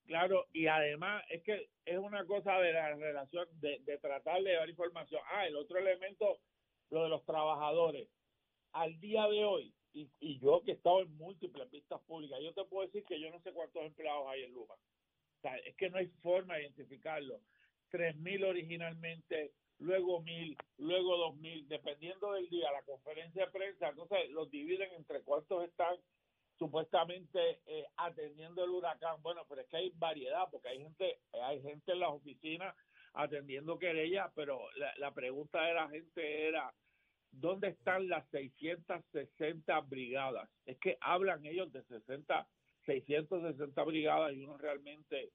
Claro, 0.08 0.46
y 0.52 0.66
además 0.66 1.24
es 1.30 1.42
que 1.42 1.70
es 1.86 1.98
una 1.98 2.26
cosa 2.26 2.58
de 2.58 2.70
la 2.74 2.94
relación, 2.96 3.48
de, 3.60 3.78
de 3.86 3.96
tratar 3.96 4.42
de 4.42 4.52
dar 4.56 4.68
información. 4.68 5.22
Ah, 5.32 5.46
el 5.46 5.56
otro 5.56 5.78
elemento, 5.78 6.38
lo 6.90 7.04
de 7.04 7.08
los 7.08 7.24
trabajadores. 7.24 8.08
Al 8.72 9.00
día 9.00 9.26
de 9.26 9.42
hoy, 9.42 9.72
y, 9.92 10.08
y 10.20 10.38
yo 10.38 10.62
que 10.62 10.72
he 10.72 10.74
estado 10.74 11.00
en 11.00 11.16
múltiples 11.16 11.70
vistas 11.70 12.00
públicas, 12.02 12.38
yo 12.42 12.52
te 12.52 12.64
puedo 12.64 12.86
decir 12.86 13.04
que 13.04 13.20
yo 13.20 13.30
no 13.30 13.40
sé 13.40 13.52
cuántos 13.52 13.82
empleados 13.82 14.26
hay 14.28 14.44
en 14.44 14.54
Luma. 14.54 14.74
Es 15.64 15.74
que 15.76 15.88
no 15.88 15.98
hay 15.98 16.06
forma 16.22 16.56
de 16.56 16.62
identificarlo. 16.62 17.40
Tres 17.88 18.14
mil 18.16 18.44
originalmente, 18.44 19.52
luego 19.78 20.20
mil, 20.20 20.56
luego 20.76 21.16
dos 21.16 21.36
mil, 21.36 21.66
dependiendo 21.66 22.32
del 22.32 22.48
día, 22.50 22.70
la 22.70 22.82
conferencia 22.82 23.46
de 23.46 23.50
prensa, 23.50 23.88
entonces 23.88 24.30
los 24.30 24.50
dividen 24.50 24.92
entre 24.92 25.22
cuántos 25.22 25.64
están 25.64 25.96
supuestamente 26.58 27.60
eh, 27.66 27.86
atendiendo 27.96 28.62
el 28.62 28.70
huracán. 28.70 29.22
Bueno, 29.22 29.46
pero 29.48 29.62
es 29.62 29.68
que 29.68 29.78
hay 29.78 29.90
variedad, 29.96 30.48
porque 30.50 30.68
hay 30.68 30.78
gente, 30.82 31.18
hay 31.42 31.62
gente 31.62 31.92
en 31.92 32.00
las 32.00 32.10
oficinas 32.10 32.76
atendiendo 33.14 33.78
querellas, 33.78 34.30
pero 34.36 34.60
la 34.98 35.12
pregunta 35.12 35.64
de 35.64 35.74
la 35.74 35.88
gente 35.88 36.46
era, 36.48 36.72
¿dónde 37.32 37.68
están 37.68 38.08
las 38.08 38.28
660 38.30 39.80
brigadas? 39.80 40.48
Es 40.66 40.78
que 40.78 40.98
hablan 41.00 41.44
ellos 41.44 41.72
de 41.72 41.82
60, 41.84 42.48
660 42.86 43.84
brigadas 43.84 44.32
y 44.34 44.42
uno 44.42 44.58
realmente 44.58 45.30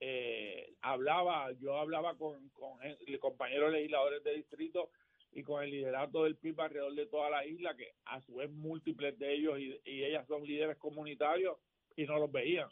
eh, 0.00 0.74
hablaba, 0.82 1.52
yo 1.52 1.78
hablaba 1.78 2.16
con, 2.16 2.48
con 2.50 2.78
compañeros 3.20 3.72
legisladores 3.72 4.22
de 4.24 4.34
distrito 4.34 4.90
y 5.32 5.42
con 5.42 5.62
el 5.62 5.70
liderato 5.70 6.24
del 6.24 6.36
PIB 6.36 6.60
alrededor 6.60 6.94
de 6.94 7.06
toda 7.06 7.30
la 7.30 7.44
isla, 7.44 7.76
que 7.76 7.92
a 8.04 8.20
su 8.20 8.36
vez 8.36 8.50
múltiples 8.50 9.18
de 9.18 9.34
ellos 9.34 9.58
y, 9.58 9.80
y 9.84 10.04
ellas 10.04 10.26
son 10.28 10.44
líderes 10.44 10.76
comunitarios 10.76 11.58
y 11.96 12.04
no 12.04 12.18
los 12.18 12.30
veían. 12.30 12.68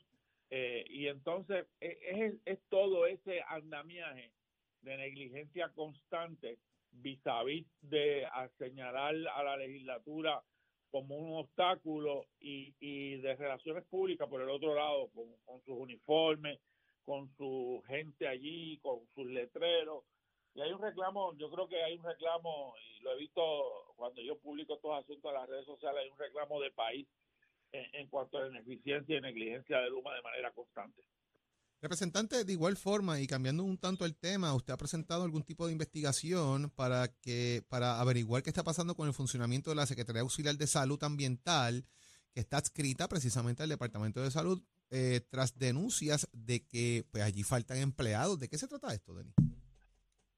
Eh, 0.50 0.85
y 0.88 1.09
entonces 1.09 1.66
e- 1.81 1.99
es, 2.02 2.35
es 2.45 2.61
todo 2.69 3.07
ese 3.07 3.42
andamiaje 3.49 4.31
de 4.83 4.97
negligencia 4.97 5.71
constante 5.71 6.59
vis 6.93 7.27
a 7.27 7.43
vis 7.43 7.67
de 7.81 8.27
a 8.27 8.49
señalar 8.59 9.15
a 9.35 9.43
la 9.43 9.57
legislatura 9.57 10.43
como 10.91 11.17
un 11.17 11.39
obstáculo 11.39 12.27
y, 12.39 12.75
y 12.79 13.17
de 13.17 13.35
relaciones 13.35 13.85
públicas 13.87 14.29
por 14.29 14.43
el 14.43 14.51
otro 14.51 14.75
lado, 14.75 15.09
con, 15.15 15.25
con 15.45 15.61
sus 15.63 15.75
uniformes, 15.75 16.61
con 17.05 17.35
su 17.37 17.83
gente 17.87 18.29
allí, 18.29 18.79
con 18.79 19.01
sus 19.15 19.27
letreros. 19.27 20.05
Y 20.55 20.61
hay 20.61 20.71
un 20.71 20.83
reclamo, 20.83 21.35
yo 21.39 21.51
creo 21.51 21.67
que 21.67 21.83
hay 21.83 21.97
un 21.97 22.05
reclamo, 22.05 22.75
y 22.77 23.03
lo 23.03 23.13
he 23.13 23.17
visto 23.17 23.95
cuando 23.97 24.21
yo 24.21 24.39
publico 24.39 24.75
estos 24.75 25.03
asuntos 25.03 25.31
en 25.31 25.41
las 25.41 25.49
redes 25.49 25.65
sociales, 25.65 26.03
hay 26.05 26.11
un 26.11 26.19
reclamo 26.19 26.61
de 26.61 26.71
país 26.73 27.09
en, 27.73 27.87
en 27.95 28.09
cuanto 28.09 28.37
a 28.37 28.43
la 28.43 28.49
ineficiencia 28.49 29.17
y 29.17 29.21
negligencia 29.23 29.81
de 29.81 29.89
Luma 29.89 30.15
de 30.15 30.23
manera 30.23 30.53
constante. 30.53 31.03
Representante, 31.83 32.45
de 32.45 32.53
igual 32.53 32.77
forma 32.77 33.21
y 33.21 33.27
cambiando 33.27 33.65
un 33.65 33.77
tanto 33.77 34.05
el 34.05 34.17
tema, 34.17 34.55
¿usted 34.55 34.73
ha 34.73 34.77
presentado 34.77 35.25
algún 35.25 35.43
tipo 35.43 35.67
de 35.67 35.73
investigación 35.73 36.71
para 36.71 37.09
que 37.09 37.65
para 37.69 38.01
averiguar 38.01 38.45
qué 38.45 38.51
está 38.51 38.62
pasando 38.62 38.95
con 38.95 39.09
el 39.09 39.15
funcionamiento 39.15 39.71
de 39.71 39.75
la 39.75 39.87
Secretaría 39.87 40.23
Auxiliar 40.23 40.55
de 40.55 40.69
Salud 40.69 41.03
Ambiental, 41.03 41.85
que 42.33 42.39
está 42.39 42.59
adscrita 42.59 43.09
precisamente 43.09 43.65
al 43.65 43.69
Departamento 43.69 44.23
de 44.23 44.31
Salud, 44.31 44.62
eh, 44.91 45.23
tras 45.29 45.59
denuncias 45.59 46.29
de 46.33 46.65
que 46.65 47.05
pues 47.11 47.25
allí 47.25 47.43
faltan 47.43 47.79
empleados? 47.79 48.39
¿De 48.39 48.49
qué 48.49 48.59
se 48.59 48.69
trata 48.69 48.95
esto, 48.95 49.12
Denis? 49.12 49.35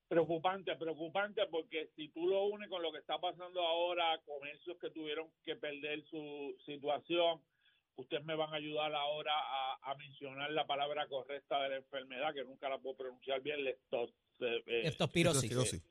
Preocupante, 0.09 0.75
preocupante, 0.77 1.43
porque 1.51 1.91
si 1.95 2.09
tú 2.09 2.27
lo 2.27 2.47
unes 2.47 2.71
con 2.71 2.83
lo 2.83 2.91
que 2.91 3.01
está 3.01 3.21
pasando 3.21 3.61
ahora, 3.61 4.19
comercios 4.25 4.79
que 4.81 4.89
tuvieron 4.89 5.29
que 5.45 5.57
perder 5.57 6.03
su 6.07 6.57
situación, 6.65 7.43
ustedes 7.97 8.25
me 8.25 8.35
van 8.35 8.53
a 8.53 8.57
ayudar 8.57 8.95
ahora 8.95 9.33
a, 9.35 9.79
a 9.91 9.95
mencionar 9.97 10.51
la 10.51 10.67
palabra 10.67 11.07
correcta 11.07 11.63
de 11.63 11.69
la 11.71 11.77
enfermedad, 11.77 12.35
que 12.35 12.45
nunca 12.45 12.69
la 12.69 12.79
puedo 12.79 12.97
pronunciar 12.97 13.41
bien, 13.41 13.63
leptos, 13.65 14.11
eh, 14.41 14.63
eh, 14.67 14.83
Leptospirosis. 14.85 15.43
Leptospirosis. 15.43 15.83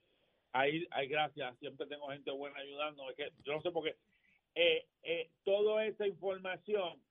ahí, 0.51 0.85
ahí 0.91 1.07
gracias, 1.07 1.57
siempre 1.59 1.87
tengo 1.87 2.07
gente 2.09 2.31
buena 2.31 2.59
ayudando, 2.59 3.09
es 3.09 3.15
que 3.15 3.31
yo 3.43 3.53
no 3.53 3.61
sé 3.61 3.71
por 3.71 3.83
qué. 3.83 3.95
Eh, 4.55 4.85
eh, 5.01 5.31
toda 5.43 5.85
esa 5.85 6.05
información, 6.05 7.01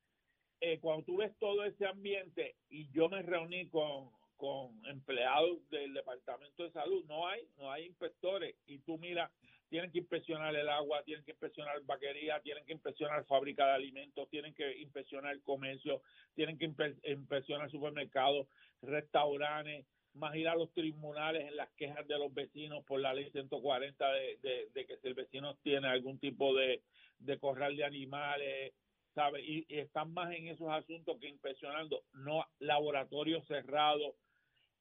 eh, 0.60 0.78
cuando 0.78 1.04
tú 1.04 1.16
ves 1.16 1.36
todo 1.38 1.64
ese 1.64 1.86
ambiente, 1.86 2.54
y 2.68 2.88
yo 2.92 3.08
me 3.08 3.22
reuní 3.22 3.68
con, 3.68 4.10
con 4.36 4.84
empleados 4.86 5.68
del 5.70 5.92
Departamento 5.92 6.62
de 6.62 6.70
Salud, 6.70 7.04
no 7.06 7.26
hay, 7.26 7.48
no 7.56 7.72
hay 7.72 7.86
inspectores, 7.86 8.54
y 8.66 8.78
tú 8.78 8.96
miras, 8.98 9.30
tienen 9.72 9.90
que 9.90 10.00
inspeccionar 10.00 10.54
el 10.54 10.68
agua, 10.68 11.02
tienen 11.02 11.24
que 11.24 11.30
inspeccionar 11.32 11.80
vaquería, 11.84 12.40
tienen 12.42 12.66
que 12.66 12.74
inspeccionar 12.74 13.24
fábrica 13.24 13.64
de 13.66 13.72
alimentos, 13.72 14.28
tienen 14.28 14.54
que 14.54 14.76
inspeccionar 14.78 15.40
comercio, 15.40 16.02
tienen 16.34 16.58
que 16.58 16.68
inspe- 16.68 17.00
inspeccionar 17.04 17.70
supermercados, 17.70 18.48
restaurantes, 18.82 19.86
más 20.12 20.36
ir 20.36 20.46
a 20.46 20.54
los 20.56 20.74
tribunales 20.74 21.48
en 21.48 21.56
las 21.56 21.72
quejas 21.72 22.06
de 22.06 22.18
los 22.18 22.34
vecinos 22.34 22.84
por 22.84 23.00
la 23.00 23.14
ley 23.14 23.30
140 23.30 24.12
de, 24.12 24.36
de, 24.42 24.68
de 24.74 24.86
que 24.86 24.98
si 24.98 25.08
el 25.08 25.14
vecino 25.14 25.56
tiene 25.62 25.88
algún 25.88 26.18
tipo 26.18 26.54
de, 26.54 26.82
de 27.18 27.38
corral 27.38 27.74
de 27.74 27.84
animales, 27.84 28.74
¿sabe? 29.14 29.42
Y, 29.42 29.64
y 29.68 29.78
están 29.78 30.12
más 30.12 30.34
en 30.34 30.48
esos 30.48 30.68
asuntos 30.68 31.18
que 31.18 31.28
inspeccionando, 31.28 32.04
no 32.12 32.44
laboratorios 32.58 33.46
cerrados. 33.46 34.16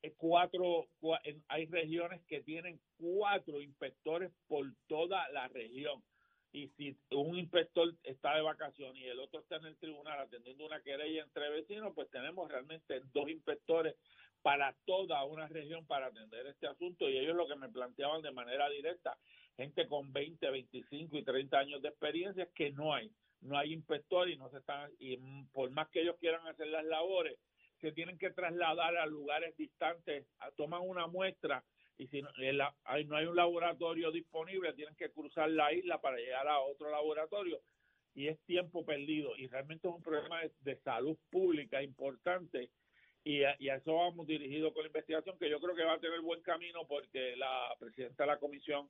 Eh, 0.01 0.13
Cuatro, 0.17 0.87
hay 1.47 1.65
regiones 1.67 2.21
que 2.27 2.41
tienen 2.41 2.79
cuatro 2.97 3.61
inspectores 3.61 4.31
por 4.47 4.65
toda 4.87 5.29
la 5.29 5.47
región. 5.47 6.03
Y 6.53 6.67
si 6.69 6.97
un 7.11 7.37
inspector 7.37 7.93
está 8.03 8.35
de 8.35 8.41
vacaciones 8.41 9.01
y 9.01 9.07
el 9.07 9.19
otro 9.19 9.39
está 9.39 9.55
en 9.55 9.65
el 9.65 9.77
tribunal 9.77 10.19
atendiendo 10.19 10.65
una 10.65 10.81
querella 10.81 11.23
entre 11.23 11.49
vecinos, 11.49 11.93
pues 11.95 12.09
tenemos 12.09 12.49
realmente 12.51 13.01
dos 13.13 13.29
inspectores 13.29 13.95
para 14.41 14.75
toda 14.85 15.23
una 15.23 15.47
región 15.47 15.85
para 15.85 16.07
atender 16.07 16.47
este 16.47 16.67
asunto 16.67 17.09
y 17.09 17.17
ellos 17.17 17.35
lo 17.35 17.47
que 17.47 17.55
me 17.55 17.69
planteaban 17.69 18.21
de 18.21 18.31
manera 18.31 18.69
directa, 18.69 19.17
gente 19.55 19.87
con 19.87 20.11
20, 20.11 20.49
25 20.49 21.17
y 21.17 21.23
30 21.23 21.57
años 21.57 21.81
de 21.81 21.89
experiencia, 21.89 22.43
es 22.43 22.51
que 22.53 22.71
no 22.71 22.93
hay, 22.93 23.11
no 23.41 23.57
hay 23.57 23.73
inspector 23.73 24.29
y 24.29 24.37
no 24.37 24.49
se 24.49 24.57
están, 24.57 24.91
y 24.99 25.17
por 25.53 25.69
más 25.71 25.89
que 25.89 26.01
ellos 26.01 26.17
quieran 26.19 26.45
hacer 26.47 26.67
las 26.67 26.83
labores, 26.85 27.37
se 27.81 27.91
tienen 27.91 28.17
que 28.17 28.29
trasladar 28.29 28.95
a 28.97 29.05
lugares 29.05 29.57
distantes, 29.57 30.25
toman 30.55 30.81
una 30.81 31.07
muestra 31.07 31.63
y 31.97 32.07
si 32.07 32.21
no, 32.21 32.29
hay, 32.85 33.05
no 33.05 33.15
hay 33.15 33.25
un 33.25 33.35
laboratorio 33.35 34.11
disponible, 34.11 34.73
tienen 34.73 34.95
que 34.95 35.11
cruzar 35.11 35.49
la 35.49 35.73
isla 35.73 35.99
para 35.99 36.17
llegar 36.17 36.47
a 36.47 36.59
otro 36.59 36.89
laboratorio 36.89 37.59
y 38.13 38.27
es 38.27 38.39
tiempo 38.45 38.85
perdido 38.85 39.35
y 39.37 39.47
realmente 39.47 39.87
es 39.87 39.93
un 39.93 40.01
problema 40.01 40.41
de, 40.41 40.51
de 40.61 40.75
salud 40.81 41.17
pública 41.29 41.81
importante 41.81 42.69
y 43.23 43.43
a, 43.43 43.55
y 43.59 43.69
a 43.69 43.75
eso 43.75 43.95
vamos 43.95 44.27
dirigido 44.27 44.73
con 44.73 44.83
la 44.83 44.87
investigación 44.87 45.37
que 45.37 45.49
yo 45.49 45.59
creo 45.59 45.75
que 45.75 45.83
va 45.83 45.93
a 45.93 45.99
tener 45.99 46.21
buen 46.21 46.41
camino 46.41 46.87
porque 46.87 47.35
la 47.35 47.75
presidenta 47.79 48.23
de 48.23 48.27
la 48.27 48.39
comisión 48.39 48.89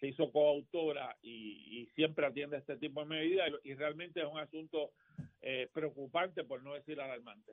se 0.00 0.08
hizo 0.08 0.30
coautora 0.30 1.16
y, 1.22 1.80
y 1.80 1.86
siempre 1.94 2.26
atiende 2.26 2.58
este 2.58 2.76
tipo 2.76 3.00
de 3.00 3.06
medidas 3.06 3.50
y, 3.62 3.70
y 3.70 3.74
realmente 3.74 4.20
es 4.20 4.26
un 4.26 4.38
asunto 4.38 4.92
eh, 5.40 5.68
preocupante 5.72 6.44
por 6.44 6.62
no 6.62 6.74
decir 6.74 7.00
alarmante. 7.00 7.52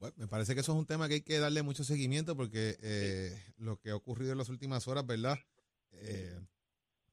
Bueno, 0.00 0.14
me 0.18 0.26
parece 0.26 0.54
que 0.54 0.60
eso 0.60 0.72
es 0.72 0.78
un 0.78 0.86
tema 0.86 1.06
que 1.08 1.14
hay 1.14 1.20
que 1.22 1.38
darle 1.38 1.62
mucho 1.62 1.84
seguimiento 1.84 2.34
porque 2.34 2.76
eh, 2.82 3.38
lo 3.58 3.78
que 3.78 3.90
ha 3.90 3.96
ocurrido 3.96 4.32
en 4.32 4.38
las 4.38 4.48
últimas 4.48 4.88
horas, 4.88 5.06
¿verdad? 5.06 5.38
Eh, 5.92 6.40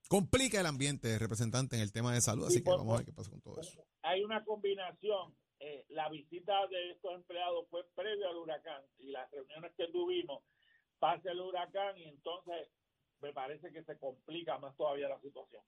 complica 0.08 0.60
el 0.62 0.66
ambiente, 0.66 1.20
representante, 1.20 1.76
en 1.76 1.82
el 1.82 1.92
tema 1.92 2.14
de 2.14 2.22
salud, 2.22 2.46
así 2.46 2.60
Sí, 2.60 2.64
que 2.64 2.70
vamos 2.70 2.94
a 2.94 2.98
ver 2.98 3.06
qué 3.06 3.12
pasa 3.12 3.30
con 3.30 3.42
todo 3.42 3.60
eso. 3.60 3.86
Hay 4.04 4.24
una 4.24 4.44
combinación. 4.46 5.36
eh, 5.60 5.86
la 5.90 6.08
visita 6.10 6.54
de 6.68 6.92
estos 6.92 7.14
empleados 7.16 7.66
fue 7.70 7.84
previo 7.96 8.30
al 8.30 8.38
huracán 8.38 8.82
y 9.00 9.08
las 9.10 9.30
reuniones 9.32 9.72
que 9.76 9.88
tuvimos 9.88 10.44
pasa 11.00 11.32
el 11.32 11.42
huracán 11.42 11.98
y 11.98 12.04
entonces 12.06 12.70
me 13.22 13.34
parece 13.34 13.72
que 13.72 13.84
se 13.84 13.98
complica 13.98 14.58
más 14.60 14.78
todavía 14.78 15.10
la 15.10 15.20
situación. 15.20 15.64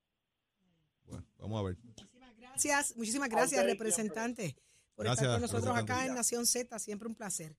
Bueno, 1.08 1.26
vamos 1.40 1.60
a 1.60 1.64
ver. 1.64 1.78
Muchísimas 1.84 2.38
gracias, 2.38 2.96
muchísimas 2.96 3.30
gracias, 3.30 3.66
representante, 3.66 4.56
por 5.00 5.06
Gracias, 5.06 5.28
estar 5.28 5.40
con 5.40 5.50
nosotros 5.50 5.78
acá 5.78 6.06
en 6.06 6.14
Nación 6.14 6.46
Z. 6.46 6.78
Siempre 6.78 7.08
un 7.08 7.16
placer. 7.16 7.56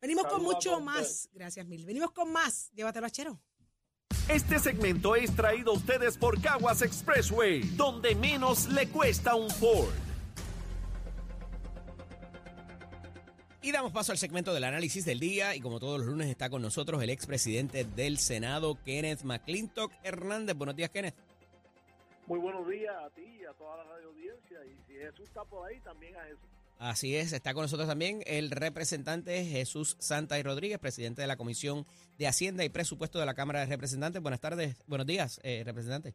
Venimos 0.00 0.26
con 0.26 0.42
mucho 0.42 0.80
más. 0.80 1.28
Gracias, 1.32 1.64
Mil. 1.64 1.86
Venimos 1.86 2.10
con 2.10 2.32
más. 2.32 2.72
Llévatelo 2.72 3.06
a 3.06 3.10
Chero. 3.10 3.40
Este 4.28 4.58
segmento 4.58 5.14
es 5.14 5.32
traído 5.36 5.70
a 5.70 5.74
ustedes 5.76 6.18
por 6.18 6.42
Caguas 6.42 6.82
Expressway, 6.82 7.60
donde 7.76 8.16
menos 8.16 8.66
le 8.66 8.88
cuesta 8.88 9.36
un 9.36 9.48
Ford. 9.48 9.94
Y 13.62 13.70
damos 13.70 13.92
paso 13.92 14.10
al 14.10 14.18
segmento 14.18 14.52
del 14.52 14.64
análisis 14.64 15.04
del 15.04 15.20
día 15.20 15.54
y 15.54 15.60
como 15.60 15.78
todos 15.78 16.00
los 16.00 16.08
lunes 16.08 16.28
está 16.28 16.50
con 16.50 16.62
nosotros 16.62 17.00
el 17.00 17.10
expresidente 17.10 17.84
del 17.84 18.18
Senado, 18.18 18.76
Kenneth 18.84 19.22
McClintock 19.22 19.92
Hernández. 20.02 20.56
Buenos 20.56 20.74
días, 20.74 20.90
Kenneth. 20.90 21.14
Muy 22.26 22.40
buenos 22.40 22.68
días 22.68 22.94
a 22.96 23.10
ti 23.10 23.22
y 23.40 23.44
a 23.44 23.52
toda 23.52 23.76
la 23.76 23.84
radio 23.84 24.08
audiencia. 24.08 24.58
Y 24.64 24.76
si 24.86 24.94
Jesús 24.94 25.28
está 25.28 25.44
por 25.44 25.68
ahí, 25.68 25.80
también 25.80 26.16
a 26.16 26.24
Jesús. 26.24 26.48
Así 26.78 27.16
es, 27.16 27.32
está 27.32 27.54
con 27.54 27.62
nosotros 27.62 27.88
también 27.88 28.20
el 28.26 28.50
representante 28.50 29.44
Jesús 29.44 29.96
Santa 29.98 30.38
y 30.38 30.42
Rodríguez, 30.42 30.78
presidente 30.78 31.22
de 31.22 31.28
la 31.28 31.36
Comisión 31.36 31.86
de 32.18 32.26
Hacienda 32.26 32.64
y 32.64 32.68
Presupuesto 32.68 33.18
de 33.18 33.26
la 33.26 33.34
Cámara 33.34 33.60
de 33.60 33.66
Representantes. 33.66 34.20
Buenas 34.20 34.40
tardes, 34.40 34.76
buenos 34.86 35.06
días, 35.06 35.40
eh, 35.42 35.62
representante. 35.64 36.14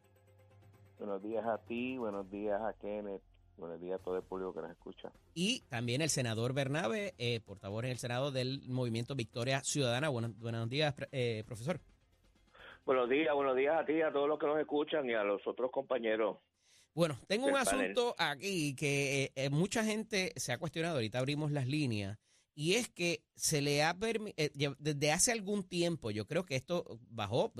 Buenos 0.98 1.20
días 1.22 1.44
a 1.46 1.58
ti, 1.58 1.96
buenos 1.96 2.30
días 2.30 2.60
a 2.60 2.74
Kenneth, 2.74 3.22
buenos 3.56 3.80
días 3.80 3.98
a 3.98 4.04
todo 4.04 4.16
el 4.18 4.22
público 4.22 4.54
que 4.54 4.60
nos 4.60 4.70
escucha. 4.70 5.10
Y 5.34 5.62
también 5.62 6.00
el 6.00 6.10
senador 6.10 6.52
Bernabe, 6.52 7.14
eh, 7.18 7.40
portavoz 7.40 7.82
en 7.84 7.90
el 7.90 7.98
Senado 7.98 8.30
del 8.30 8.62
Movimiento 8.68 9.16
Victoria 9.16 9.64
Ciudadana. 9.64 10.10
Buenos, 10.10 10.38
buenos 10.38 10.68
días, 10.68 10.94
eh, 11.10 11.42
profesor. 11.44 11.80
Buenos 12.84 13.08
días, 13.08 13.34
buenos 13.34 13.56
días 13.56 13.76
a 13.78 13.84
ti, 13.84 14.02
a 14.02 14.12
todos 14.12 14.28
los 14.28 14.38
que 14.38 14.46
nos 14.46 14.58
escuchan 14.58 15.08
y 15.08 15.14
a 15.14 15.22
los 15.22 15.46
otros 15.46 15.70
compañeros 15.70 16.38
bueno, 16.94 17.18
tengo 17.26 17.46
un 17.46 17.56
asunto 17.56 18.14
aquí 18.18 18.74
que 18.74 19.24
eh, 19.24 19.32
eh, 19.34 19.50
mucha 19.50 19.82
gente 19.82 20.32
se 20.36 20.52
ha 20.52 20.58
cuestionado, 20.58 20.96
ahorita 20.96 21.18
abrimos 21.18 21.50
las 21.50 21.66
líneas, 21.66 22.18
y 22.54 22.74
es 22.74 22.90
que 22.90 23.22
se 23.34 23.62
le 23.62 23.82
ha 23.82 23.94
permitido, 23.94 24.34
eh, 24.36 24.76
desde 24.78 25.10
hace 25.10 25.32
algún 25.32 25.64
tiempo, 25.64 26.10
yo 26.10 26.26
creo 26.26 26.44
que 26.44 26.54
esto 26.54 26.98
bajó, 27.08 27.52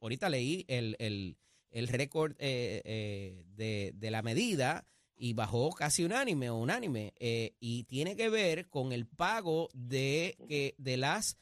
ahorita 0.00 0.28
leí 0.28 0.64
el, 0.68 0.94
el, 1.00 1.36
el 1.70 1.88
récord 1.88 2.36
de, 2.36 3.92
de, 3.96 4.10
la 4.12 4.22
medida 4.22 4.84
y 5.16 5.32
bajó 5.32 5.72
casi 5.72 6.04
unánime 6.04 6.48
o 6.50 6.56
unánime, 6.56 7.14
y 7.18 7.82
tiene 7.84 8.14
que 8.14 8.28
ver 8.28 8.68
con 8.68 8.92
el 8.92 9.08
pago 9.08 9.70
de, 9.74 10.36
que, 10.48 10.76
de 10.78 10.98
las 10.98 11.36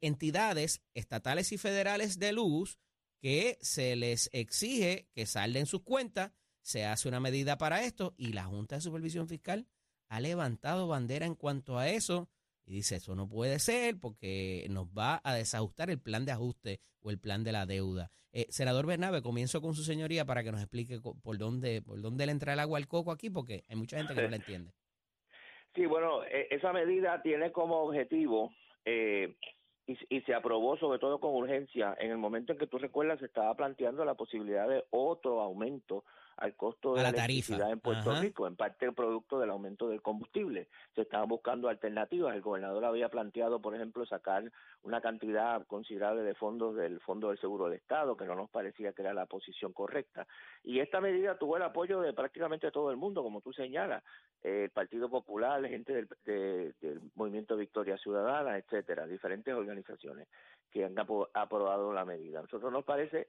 entidades 0.00 0.82
estatales 0.94 1.52
y 1.52 1.58
federales 1.58 2.18
de 2.18 2.32
luz 2.32 2.78
que 3.20 3.58
se 3.60 3.94
les 3.94 4.30
exige 4.32 5.06
que 5.12 5.26
salden 5.26 5.66
sus 5.66 5.82
cuentas 5.82 6.32
se 6.66 6.84
hace 6.84 7.08
una 7.08 7.20
medida 7.20 7.58
para 7.58 7.84
esto 7.84 8.14
y 8.16 8.32
la 8.32 8.44
Junta 8.44 8.74
de 8.74 8.80
Supervisión 8.80 9.28
Fiscal 9.28 9.68
ha 10.08 10.18
levantado 10.18 10.88
bandera 10.88 11.24
en 11.24 11.36
cuanto 11.36 11.78
a 11.78 11.88
eso 11.88 12.28
y 12.64 12.72
dice, 12.72 12.96
eso 12.96 13.14
no 13.14 13.28
puede 13.28 13.60
ser 13.60 14.00
porque 14.00 14.66
nos 14.68 14.88
va 14.88 15.20
a 15.22 15.32
desajustar 15.32 15.90
el 15.90 16.00
plan 16.00 16.24
de 16.24 16.32
ajuste 16.32 16.80
o 17.00 17.10
el 17.10 17.20
plan 17.20 17.44
de 17.44 17.52
la 17.52 17.66
deuda. 17.66 18.10
Eh, 18.32 18.46
senador 18.48 18.84
Bernabe, 18.84 19.22
comienzo 19.22 19.60
con 19.62 19.74
su 19.74 19.84
señoría 19.84 20.24
para 20.24 20.42
que 20.42 20.50
nos 20.50 20.60
explique 20.60 20.98
por 21.00 21.38
dónde, 21.38 21.82
por 21.82 22.02
dónde 22.02 22.26
le 22.26 22.32
entra 22.32 22.54
el 22.54 22.58
agua 22.58 22.78
al 22.78 22.88
coco 22.88 23.12
aquí, 23.12 23.30
porque 23.30 23.62
hay 23.68 23.76
mucha 23.76 23.98
gente 23.98 24.14
que 24.14 24.22
no 24.22 24.28
la 24.28 24.36
entiende. 24.36 24.72
Sí, 25.76 25.86
bueno, 25.86 26.24
e, 26.24 26.48
esa 26.50 26.72
medida 26.72 27.22
tiene 27.22 27.52
como 27.52 27.76
objetivo 27.82 28.52
eh, 28.84 29.36
y, 29.86 30.20
se 30.22 30.34
aprobó 30.34 30.76
sobre 30.76 30.98
todo 30.98 31.20
con 31.20 31.34
urgencia. 31.34 31.96
En 31.98 32.10
el 32.10 32.18
momento 32.18 32.52
en 32.52 32.58
que 32.58 32.66
tú 32.66 32.78
recuerdas, 32.78 33.20
se 33.20 33.26
estaba 33.26 33.54
planteando 33.54 34.04
la 34.04 34.14
posibilidad 34.14 34.68
de 34.68 34.84
otro 34.90 35.40
aumento 35.40 36.04
al 36.36 36.54
costo 36.54 36.94
de 36.94 37.02
la, 37.02 37.08
electricidad 37.08 37.70
en 37.70 37.80
Puerto 37.80 38.14
Rico, 38.20 38.46
en 38.46 38.56
parte 38.56 38.84
el 38.84 38.92
producto 38.92 39.38
del 39.38 39.50
aumento 39.50 39.88
del 39.88 40.02
combustible. 40.02 40.68
Se 40.94 41.02
estaban 41.02 41.28
buscando 41.28 41.68
alternativas. 41.68 42.34
El 42.34 42.42
gobernador 42.42 42.84
había 42.84 43.08
planteado, 43.08 43.60
por 43.60 43.74
ejemplo, 43.74 44.04
sacar 44.04 44.52
una 44.82 45.00
cantidad 45.00 45.66
considerable 45.66 46.22
de 46.22 46.34
fondos 46.34 46.76
del 46.76 47.00
Fondo 47.00 47.28
del 47.28 47.38
Seguro 47.38 47.64
del 47.64 47.78
Estado, 47.78 48.16
que 48.16 48.26
no 48.26 48.34
nos 48.34 48.50
parecía 48.50 48.92
que 48.92 49.02
era 49.02 49.14
la 49.14 49.26
posición 49.26 49.72
correcta. 49.72 50.26
Y 50.62 50.80
esta 50.80 51.00
medida 51.00 51.38
tuvo 51.38 51.56
el 51.56 51.62
apoyo 51.62 52.00
de 52.00 52.12
prácticamente 52.12 52.70
todo 52.70 52.90
el 52.90 52.96
mundo, 52.96 53.22
como 53.22 53.40
tú 53.40 53.52
señalas, 53.52 54.04
el 54.42 54.70
Partido 54.70 55.08
Popular, 55.08 55.66
gente 55.66 55.92
del, 55.94 56.74
del 56.80 57.00
Movimiento 57.14 57.56
Victoria 57.56 57.96
Ciudadana, 57.96 58.58
etcétera, 58.58 59.06
diferentes 59.06 59.54
organizaciones 59.54 60.28
que 60.70 60.84
han 60.84 60.94
aprobado 60.98 61.92
la 61.92 62.04
medida. 62.04 62.40
A 62.40 62.42
nosotros 62.42 62.70
nos 62.70 62.84
parece 62.84 63.26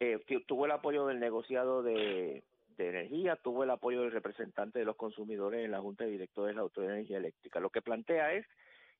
eh, 0.00 0.18
tuvo 0.46 0.66
el 0.66 0.72
apoyo 0.72 1.06
del 1.06 1.20
negociado 1.20 1.82
de, 1.82 2.44
energía, 2.78 3.36
tuvo 3.36 3.64
el 3.64 3.70
apoyo 3.70 4.02
del 4.02 4.12
representante 4.12 4.78
de 4.78 4.84
los 4.84 4.96
consumidores 4.96 5.64
en 5.64 5.72
la 5.72 5.80
Junta 5.80 6.04
de 6.04 6.10
Directores 6.10 6.52
de 6.52 6.56
la 6.56 6.62
Autoridad 6.62 6.92
de 6.92 6.98
Energía 6.98 7.18
Eléctrica. 7.18 7.58
Lo 7.58 7.70
que 7.70 7.82
plantea 7.82 8.34
es 8.34 8.46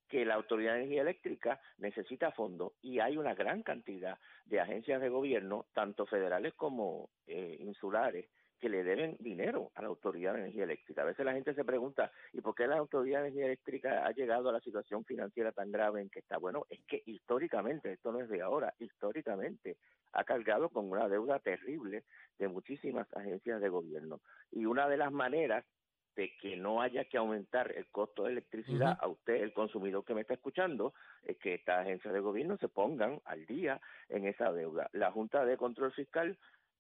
que 0.09 0.25
la 0.25 0.35
Autoridad 0.35 0.73
de 0.73 0.79
Energía 0.79 1.03
Eléctrica 1.03 1.61
necesita 1.77 2.33
fondos 2.33 2.73
y 2.83 2.99
hay 2.99 3.17
una 3.17 3.35
gran 3.35 3.63
cantidad 3.63 4.19
de 4.47 4.61
agencias 4.61 5.01
de 5.01 5.09
gobierno, 5.09 5.67
tanto 5.75 6.07
federales 6.07 6.55
como 6.55 7.11
eh, 7.27 7.57
insulares, 7.61 8.27
que 8.61 8.69
le 8.69 8.83
deben 8.83 9.17
dinero 9.21 9.71
a 9.75 9.83
la 9.83 9.89
Autoridad 9.89 10.35
de 10.35 10.41
Energía 10.41 10.65
Eléctrica. 10.65 11.03
A 11.03 11.07
veces 11.07 11.25
la 11.25 11.33
gente 11.33 11.55
se 11.55 11.65
pregunta, 11.65 12.11
¿y 12.33 12.41
por 12.41 12.55
qué 12.55 12.67
la 12.67 12.79
Autoridad 12.79 13.23
de 13.23 13.29
Energía 13.29 13.47
Eléctrica 13.47 14.07
ha 14.07 14.13
llegado 14.13 14.49
a 14.49 14.53
la 14.53 14.61
situación 14.61 15.05
financiera 15.05 15.53
tan 15.53 15.71
grave 15.71 16.01
en 16.01 16.11
que 16.11 16.21
está? 16.21 16.39
Bueno, 16.39 16.67
es 16.69 16.81
que 16.87 17.03
históricamente, 17.07 17.93
esto 17.93 18.13
no 18.13 18.21
es 18.21 18.29
de 18.29 18.43
ahora, 18.43 18.75
históricamente 18.79 19.77
ha 20.13 20.25
cargado 20.25 20.71
con 20.71 20.91
una 20.91 21.09
deuda 21.09 21.39
terrible 21.39 22.05
de 22.39 22.49
muchísimas 22.49 23.07
agencias 23.15 23.61
de 23.61 23.69
gobierno. 23.69 24.21
Y 24.51 24.65
una 24.65 24.89
de 24.89 24.97
las 24.97 25.13
maneras 25.13 25.65
de 26.17 26.33
que 26.41 26.57
no 26.57 26.83
haya 26.83 27.05
que 27.05 27.17
aumentar 27.17 27.71
el 27.77 27.87
costo 27.91 28.25
de 28.25 28.33
electricidad 28.33 28.99
a 29.01 29.07
usted, 29.07 29.35
el 29.35 29.53
consumidor 29.53 30.05
que 30.05 30.15
me 30.15 30.23
está 30.23 30.35
escuchando, 30.35 30.93
es 31.23 31.37
que 31.39 31.55
estas 31.55 31.83
agencias 31.83 32.13
de 32.13 32.19
gobierno 32.19 32.57
se 32.57 32.67
pongan 32.67 33.21
al 33.25 33.47
día 33.47 33.81
en 34.09 34.27
esa 34.27 34.53
deuda. 34.53 34.91
La 34.93 35.13
Junta 35.13 35.45
de 35.45 35.57
Control 35.57 35.93
Fiscal 35.93 36.37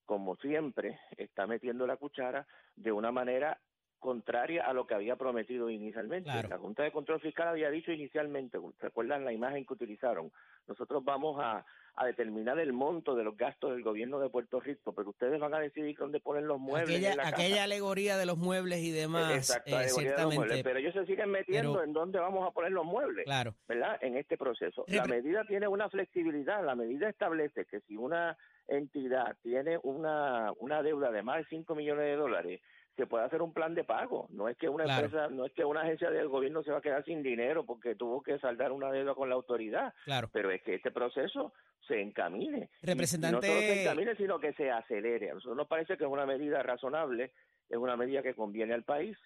como 0.08 0.36
siempre, 0.36 0.98
está 1.18 1.46
metiendo 1.46 1.86
la 1.86 1.98
cuchara 1.98 2.46
de 2.76 2.90
una 2.92 3.12
manera 3.12 3.60
contraria 3.98 4.64
a 4.64 4.72
lo 4.72 4.86
que 4.86 4.94
había 4.94 5.16
prometido 5.16 5.68
inicialmente. 5.68 6.30
La 6.48 6.56
Junta 6.56 6.82
de 6.82 6.92
Control 6.92 7.20
Fiscal 7.20 7.48
había 7.48 7.68
dicho 7.68 7.92
inicialmente, 7.92 8.58
recuerdan 8.80 9.26
la 9.26 9.34
imagen 9.34 9.66
que 9.66 9.74
utilizaron? 9.74 10.32
Nosotros 10.66 11.04
vamos 11.04 11.36
a, 11.38 11.62
determinar 12.06 12.58
el 12.60 12.72
monto 12.72 13.16
de 13.16 13.24
los 13.24 13.36
gastos 13.36 13.72
del 13.72 13.82
gobierno 13.82 14.20
de 14.20 14.30
Puerto 14.30 14.60
Rico, 14.60 14.94
pero 14.94 15.10
ustedes 15.10 15.38
van 15.40 15.52
a 15.52 15.58
decidir 15.58 15.96
dónde 15.98 16.20
ponen 16.20 16.46
los 16.46 16.58
muebles. 16.58 17.04
Aquella, 17.04 17.28
aquella 17.28 17.64
alegoría 17.64 18.16
de 18.16 18.24
los 18.24 18.38
muebles 18.38 18.78
y 18.78 18.92
demás. 18.92 19.34
Exacto, 19.34 19.78
eh, 19.78 20.60
pero 20.62 20.78
ellos 20.78 20.94
se 20.94 21.04
siguen 21.06 21.32
metiendo 21.32 21.82
en 21.82 21.92
dónde 21.92 22.20
vamos 22.20 22.48
a 22.48 22.52
poner 22.52 22.70
los 22.70 22.86
muebles, 22.86 23.24
claro. 23.24 23.52
¿verdad? 23.66 23.98
En 24.00 24.16
este 24.16 24.38
proceso. 24.38 24.84
La 24.86 25.04
medida 25.06 25.44
tiene 25.44 25.66
una 25.66 25.90
flexibilidad, 25.90 26.64
la 26.64 26.76
medida 26.76 27.10
establece 27.10 27.64
que 27.66 27.80
si 27.80 27.96
una 27.96 28.38
entidad 28.68 29.36
tiene 29.42 29.78
una, 29.82 30.52
una 30.58 30.82
deuda 30.82 31.10
de 31.10 31.22
más 31.22 31.38
de 31.38 31.46
5 31.50 31.74
millones 31.74 32.04
de 32.04 32.16
dólares, 32.16 32.60
se 32.96 33.06
puede 33.06 33.24
hacer 33.24 33.42
un 33.42 33.52
plan 33.52 33.74
de 33.74 33.84
pago. 33.84 34.26
No 34.30 34.48
es 34.48 34.56
que 34.56 34.68
una 34.68 34.84
empresa, 34.84 35.28
no 35.28 35.46
es 35.46 35.52
que 35.52 35.64
una 35.64 35.82
agencia 35.82 36.10
del 36.10 36.28
gobierno 36.28 36.64
se 36.64 36.72
va 36.72 36.78
a 36.78 36.82
quedar 36.82 37.04
sin 37.04 37.22
dinero 37.22 37.64
porque 37.64 37.94
tuvo 37.94 38.22
que 38.22 38.38
saldar 38.40 38.72
una 38.72 38.90
deuda 38.90 39.14
con 39.14 39.28
la 39.28 39.36
autoridad. 39.36 39.94
Claro. 40.04 40.28
Pero 40.32 40.50
es 40.50 40.62
que 40.62 40.74
este 40.74 40.90
proceso 40.90 41.52
se 41.86 42.00
encamine. 42.00 42.70
Representante. 42.82 43.36
no 43.36 43.52
solo 43.52 43.60
se 43.60 43.82
encamine, 43.82 44.16
sino 44.16 44.40
que 44.40 44.52
se 44.54 44.70
acelere. 44.70 45.30
A 45.30 45.34
nosotros 45.34 45.56
nos 45.56 45.68
parece 45.68 45.96
que 45.96 46.04
es 46.04 46.10
una 46.10 46.26
medida 46.26 46.60
razonable, 46.62 47.32
es 47.68 47.76
una 47.76 47.96
medida 47.96 48.22
que 48.22 48.34
conviene 48.34 48.74
al 48.74 48.82
país 48.82 49.16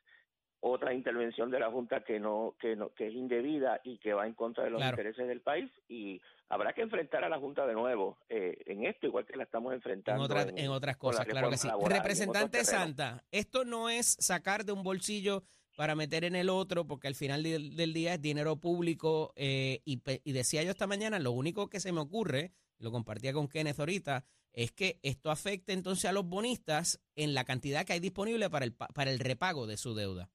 otra 0.65 0.95
intervención 0.95 1.51
de 1.51 1.59
la 1.59 1.71
Junta 1.71 2.05
que 2.05 2.21
no 2.21 2.55
que 2.61 2.77
no 2.77 2.95
que 2.95 3.09
es 3.09 3.15
indebida 3.15 3.81
y 3.83 3.99
que 3.99 4.15
va 4.15 4.29
en 4.29 4.35
contra 4.35 4.63
de 4.63 4.71
los 4.71 4.81
intereses 4.81 5.27
del 5.27 5.41
país 5.41 5.69
y 5.89 6.21
habrá 6.49 6.73
que 6.73 6.83
enfrentar 6.83 7.25
a 7.25 7.29
la 7.29 7.39
Junta 7.39 7.67
de 7.67 7.75
nuevo 7.75 8.19
eh, 8.29 8.57
en 8.67 8.87
esto 8.87 9.09
igual 9.09 9.27
que 9.27 9.37
la 9.37 9.43
estamos 9.43 9.75
enfrentando 9.75 10.25
en, 10.57 10.69
otras 10.71 10.97
cosas 10.97 11.27
claro 11.27 11.51
que 11.51 11.57
sí. 11.57 11.69
representante 11.87 12.65
Santa 12.65 13.25
esto 13.33 13.65
no 13.65 13.91
es 13.91 14.17
sacar 14.21 14.65
de 14.65 14.71
un 14.71 14.85
bolsillo 14.85 15.43
para 15.77 15.97
meter 15.97 16.23
en 16.23 16.37
el 16.37 16.49
otro 16.49 16.87
porque 16.87 17.09
al 17.09 17.17
final 17.17 17.43
del, 17.43 17.93
día 17.93 18.15
es 18.15 18.23
dinero 18.23 18.55
público 18.55 19.33
eh, 19.35 19.81
y, 19.85 20.01
y 20.23 20.33
decía 20.33 20.63
yo 20.63 20.71
esta 20.71 20.87
mañana 20.87 21.19
lo 21.19 21.33
único 21.33 21.69
que 21.69 21.81
se 21.81 21.91
me 21.91 22.01
ocurre 22.01 22.53
lo 22.79 22.93
compartía 22.93 23.33
con 23.33 23.49
Kenneth 23.49 23.81
ahorita 23.81 24.25
es 24.53 24.71
que 24.71 25.01
esto 25.03 25.33
afecte 25.33 25.73
entonces 25.73 26.05
a 26.05 26.13
los 26.13 26.25
bonistas 26.25 27.01
en 27.17 27.35
la 27.35 27.45
cantidad 27.45 27.85
que 27.85 27.95
hay 27.95 28.01
disponible 28.01 28.49
para 28.51 28.65
el, 28.65 28.75
para 28.75 29.11
el 29.11 29.19
repago 29.19 29.67
de 29.67 29.77
su 29.77 29.95
deuda. 29.95 30.31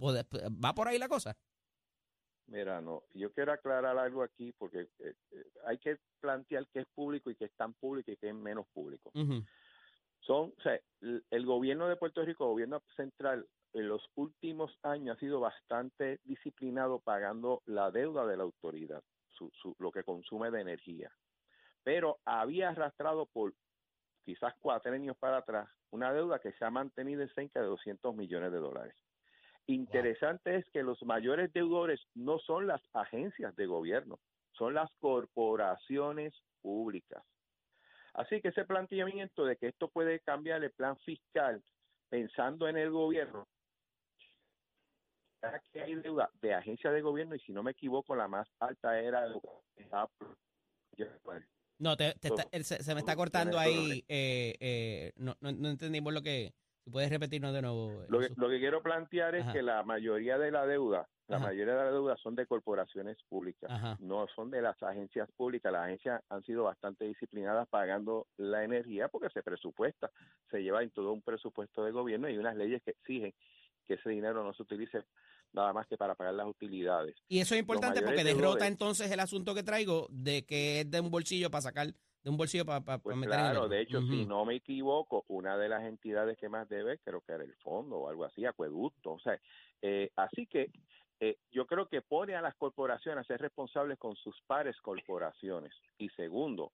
¿Va 0.00 0.74
por 0.74 0.88
ahí 0.88 0.98
la 0.98 1.08
cosa? 1.08 1.36
Mira, 2.48 2.80
no, 2.80 3.02
yo 3.12 3.32
quiero 3.32 3.52
aclarar 3.52 3.98
algo 3.98 4.22
aquí 4.22 4.52
porque 4.52 4.88
eh, 5.00 5.14
eh, 5.32 5.44
hay 5.66 5.78
que 5.78 5.98
plantear 6.20 6.66
qué 6.68 6.80
es 6.80 6.86
público 6.94 7.30
y 7.30 7.34
qué 7.34 7.46
es 7.46 7.54
tan 7.56 7.74
público 7.74 8.12
y 8.12 8.16
qué 8.16 8.28
es 8.28 8.34
menos 8.34 8.66
público. 8.68 9.10
Son, 10.20 10.52
o 10.56 10.62
sea, 10.62 10.78
el, 11.00 11.46
gobierno 11.46 11.88
de 11.88 11.96
Puerto 11.96 12.24
Rico, 12.24 12.44
el 12.44 12.50
gobierno 12.50 12.82
central, 12.96 13.46
en 13.72 13.88
los 13.88 14.02
últimos 14.14 14.76
años 14.82 15.16
ha 15.16 15.20
sido 15.20 15.40
bastante 15.40 16.20
disciplinado 16.24 17.00
pagando 17.00 17.62
la 17.66 17.90
deuda 17.90 18.26
de 18.26 18.36
la 18.36 18.44
autoridad, 18.44 19.02
su, 19.30 19.50
su, 19.50 19.74
lo 19.78 19.90
que 19.90 20.04
consume 20.04 20.50
de 20.50 20.60
energía. 20.60 21.10
Pero 21.82 22.18
había 22.24 22.70
arrastrado 22.70 23.26
por 23.26 23.54
quizás 24.24 24.54
cuatro 24.60 24.92
años 24.92 25.16
para 25.16 25.38
atrás 25.38 25.68
una 25.90 26.12
deuda 26.12 26.40
que 26.40 26.52
se 26.52 26.64
ha 26.64 26.70
mantenido 26.70 27.22
en 27.22 27.32
cerca 27.34 27.60
de 27.60 27.66
200 27.66 28.14
millones 28.14 28.52
de 28.52 28.58
dólares. 28.58 28.94
Interesante 29.66 30.56
es 30.56 30.64
que 30.70 30.82
los 30.82 31.02
mayores 31.02 31.52
deudores 31.52 32.00
no 32.14 32.38
son 32.38 32.66
las 32.66 32.80
agencias 32.92 33.54
de 33.56 33.66
gobierno, 33.66 34.20
son 34.52 34.74
las 34.74 34.90
corporaciones 35.00 36.34
públicas. 36.62 37.24
Así 38.14 38.40
que 38.40 38.48
ese 38.48 38.64
planteamiento 38.64 39.44
de 39.44 39.56
que 39.56 39.68
esto 39.68 39.88
puede 39.88 40.20
cambiar 40.20 40.62
el 40.62 40.70
plan 40.70 40.96
fiscal 40.98 41.62
pensando 42.08 42.68
en 42.68 42.76
el 42.76 42.90
gobierno, 42.90 43.46
que 45.72 45.82
hay 45.82 45.94
deuda 45.96 46.30
de 46.40 46.54
agencias 46.54 46.92
de 46.92 47.00
gobierno 47.02 47.34
y 47.34 47.40
si 47.40 47.52
no 47.52 47.62
me 47.62 47.72
equivoco 47.72 48.14
la 48.16 48.28
más 48.28 48.48
alta 48.58 48.98
era 48.98 49.26
no, 51.78 51.96
te, 51.96 52.14
se, 52.62 52.94
me 52.94 53.00
está 53.00 53.14
cortando 53.16 53.58
ahí, 53.58 54.02
eh, 54.08 54.56
eh, 54.60 55.12
no, 55.16 55.36
no, 55.40 55.68
entendimos 55.68 56.12
lo 56.14 56.22
que 56.22 56.54
puedes 56.90 57.10
repetirnos 57.10 57.52
de 57.52 57.62
nuevo. 57.62 58.04
Lo 58.08 58.18
que, 58.18 58.24
Jesús. 58.28 58.38
lo 58.38 58.48
que 58.48 58.58
quiero 58.58 58.82
plantear 58.82 59.34
es 59.34 59.42
Ajá. 59.42 59.52
que 59.52 59.62
la 59.62 59.82
mayoría 59.82 60.38
de 60.38 60.50
la 60.50 60.66
deuda, 60.66 61.08
la 61.28 61.36
Ajá. 61.36 61.46
mayoría 61.46 61.74
de 61.74 61.84
la 61.84 61.90
deuda 61.90 62.16
son 62.16 62.34
de 62.34 62.46
corporaciones 62.46 63.16
públicas, 63.28 63.70
Ajá. 63.70 63.96
no 64.00 64.26
son 64.34 64.50
de 64.50 64.62
las 64.62 64.80
agencias 64.82 65.28
públicas. 65.36 65.72
Las 65.72 65.84
agencias 65.84 66.22
han 66.28 66.42
sido 66.44 66.64
bastante 66.64 67.04
disciplinadas 67.04 67.68
pagando 67.68 68.26
la 68.36 68.64
energía 68.64 69.08
porque 69.08 69.30
se 69.30 69.42
presupuesta, 69.42 70.10
se 70.50 70.62
lleva 70.62 70.82
en 70.82 70.90
todo 70.90 71.12
un 71.12 71.22
presupuesto 71.22 71.84
de 71.84 71.92
gobierno 71.92 72.28
y 72.28 72.38
unas 72.38 72.56
leyes 72.56 72.82
que 72.82 72.92
exigen 72.92 73.34
que 73.86 73.94
ese 73.94 74.10
dinero 74.10 74.42
no 74.42 74.52
se 74.52 74.62
utilice 74.62 75.04
nada 75.52 75.72
más 75.72 75.86
que 75.86 75.96
para 75.96 76.14
pagar 76.14 76.34
las 76.34 76.46
utilidades. 76.46 77.16
Y 77.28 77.38
eso 77.40 77.54
es 77.54 77.60
importante 77.60 78.02
porque 78.02 78.24
derrota 78.24 78.66
entonces 78.66 79.10
el 79.10 79.20
asunto 79.20 79.54
que 79.54 79.62
traigo 79.62 80.06
de 80.10 80.44
que 80.44 80.80
es 80.80 80.90
de 80.90 81.00
un 81.00 81.10
bolsillo 81.10 81.50
para 81.50 81.62
sacar, 81.62 81.94
de 82.26 82.30
un 82.30 82.36
bolsillo 82.36 82.64
para, 82.64 82.80
para, 82.80 82.98
Pues 82.98 83.16
meter 83.16 83.38
en 83.38 83.46
el 83.46 83.52
claro, 83.52 83.68
de 83.68 83.80
hecho, 83.80 84.00
si 84.00 84.26
no 84.26 84.44
me 84.44 84.56
equivoco, 84.56 85.24
una 85.28 85.56
de 85.56 85.68
las 85.68 85.84
entidades 85.84 86.36
que 86.36 86.48
más 86.48 86.68
debe, 86.68 86.98
creo 86.98 87.20
que 87.20 87.32
era 87.32 87.44
el 87.44 87.54
fondo 87.62 87.98
o 87.98 88.08
algo 88.08 88.24
así, 88.24 88.44
acueducto. 88.44 89.12
O 89.12 89.20
sea, 89.20 89.38
eh, 89.80 90.10
así 90.16 90.44
que 90.48 90.72
eh, 91.20 91.36
yo 91.52 91.66
creo 91.66 91.86
que 91.86 92.02
pone 92.02 92.34
a 92.34 92.42
las 92.42 92.56
corporaciones 92.56 93.20
a 93.22 93.28
ser 93.28 93.40
responsables 93.40 93.96
con 93.96 94.16
sus 94.16 94.34
pares 94.44 94.76
corporaciones. 94.80 95.72
Y 95.98 96.08
segundo, 96.10 96.72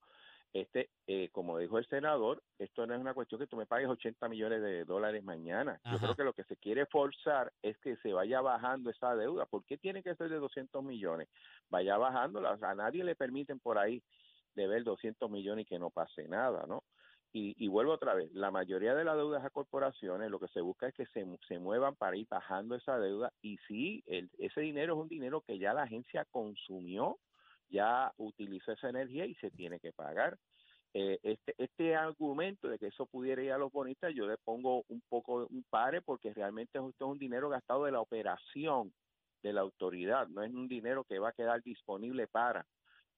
este, 0.53 0.89
eh, 1.05 1.29
como 1.31 1.59
dijo 1.59 1.77
el 1.77 1.87
senador, 1.87 2.41
esto 2.57 2.87
no 2.87 2.95
es 2.95 2.99
una 2.99 3.13
cuestión 3.13 3.39
que 3.39 3.45
tú 3.45 3.55
me 3.55 3.67
pagues 3.67 3.89
80 3.89 4.27
millones 4.29 4.59
de 4.59 4.85
dólares 4.85 5.23
mañana. 5.23 5.79
Yo 5.85 5.99
creo 5.99 6.15
que 6.15 6.23
lo 6.23 6.33
que 6.33 6.45
se 6.45 6.57
quiere 6.57 6.87
forzar 6.87 7.53
es 7.61 7.77
que 7.77 7.95
se 7.97 8.11
vaya 8.11 8.41
bajando 8.41 8.89
esa 8.89 9.15
deuda. 9.15 9.45
¿Por 9.45 9.63
qué 9.65 9.77
tiene 9.77 10.01
que 10.01 10.15
ser 10.15 10.29
de 10.29 10.37
200 10.37 10.83
millones? 10.83 11.29
Vaya 11.69 11.95
bajándola. 11.97 12.53
O 12.53 12.57
sea, 12.57 12.71
a 12.71 12.75
nadie 12.75 13.03
le 13.03 13.15
permiten 13.15 13.59
por 13.59 13.77
ahí 13.77 14.01
deber 14.55 14.83
200 14.83 15.29
millones 15.29 15.65
y 15.65 15.69
que 15.69 15.79
no 15.79 15.89
pase 15.89 16.27
nada, 16.27 16.65
¿no? 16.67 16.83
Y, 17.35 17.67
vuelvo 17.67 17.93
otra 17.93 18.13
vez, 18.13 18.31
la 18.33 18.51
mayoría 18.51 18.93
de 18.93 19.03
las 19.03 19.15
deudas 19.15 19.43
a 19.43 19.49
corporaciones 19.49 20.29
lo 20.29 20.39
que 20.39 20.49
se 20.49 20.61
busca 20.61 20.87
es 20.87 20.93
que 20.93 21.07
se, 21.07 21.25
se 21.47 21.57
muevan 21.57 21.95
para 21.95 22.15
ir 22.15 22.27
bajando 22.29 22.75
esa 22.75 22.99
deuda 22.99 23.33
y 23.41 23.57
sí, 23.67 24.03
el, 24.05 24.29
ese 24.37 24.61
dinero 24.61 24.93
es 24.93 24.99
un 24.99 25.07
dinero 25.07 25.41
que 25.41 25.57
ya 25.57 25.73
la 25.73 25.81
agencia 25.81 26.25
consumió, 26.29 27.17
ya 27.69 28.13
utilizó 28.17 28.73
esa 28.73 28.89
energía 28.89 29.25
y 29.25 29.33
se 29.35 29.49
tiene 29.49 29.79
que 29.79 29.91
pagar. 29.91 30.37
Eh, 30.93 31.17
este, 31.23 31.55
este 31.57 31.95
argumento 31.95 32.67
de 32.67 32.77
que 32.77 32.87
eso 32.87 33.07
pudiera 33.07 33.41
ir 33.41 33.51
a 33.51 33.57
los 33.57 33.71
bonistas, 33.71 34.13
yo 34.13 34.27
le 34.27 34.37
pongo 34.37 34.83
un 34.89 35.01
poco 35.09 35.47
un 35.49 35.65
pare 35.67 36.03
porque 36.03 36.35
realmente 36.35 36.77
esto 36.77 37.05
es 37.05 37.11
un 37.11 37.17
dinero 37.17 37.49
gastado 37.49 37.85
de 37.85 37.93
la 37.93 38.01
operación 38.01 38.93
de 39.41 39.53
la 39.53 39.61
autoridad, 39.61 40.27
no 40.27 40.43
es 40.43 40.53
un 40.53 40.67
dinero 40.67 41.03
que 41.03 41.17
va 41.17 41.29
a 41.29 41.33
quedar 41.33 41.63
disponible 41.63 42.27
para 42.27 42.63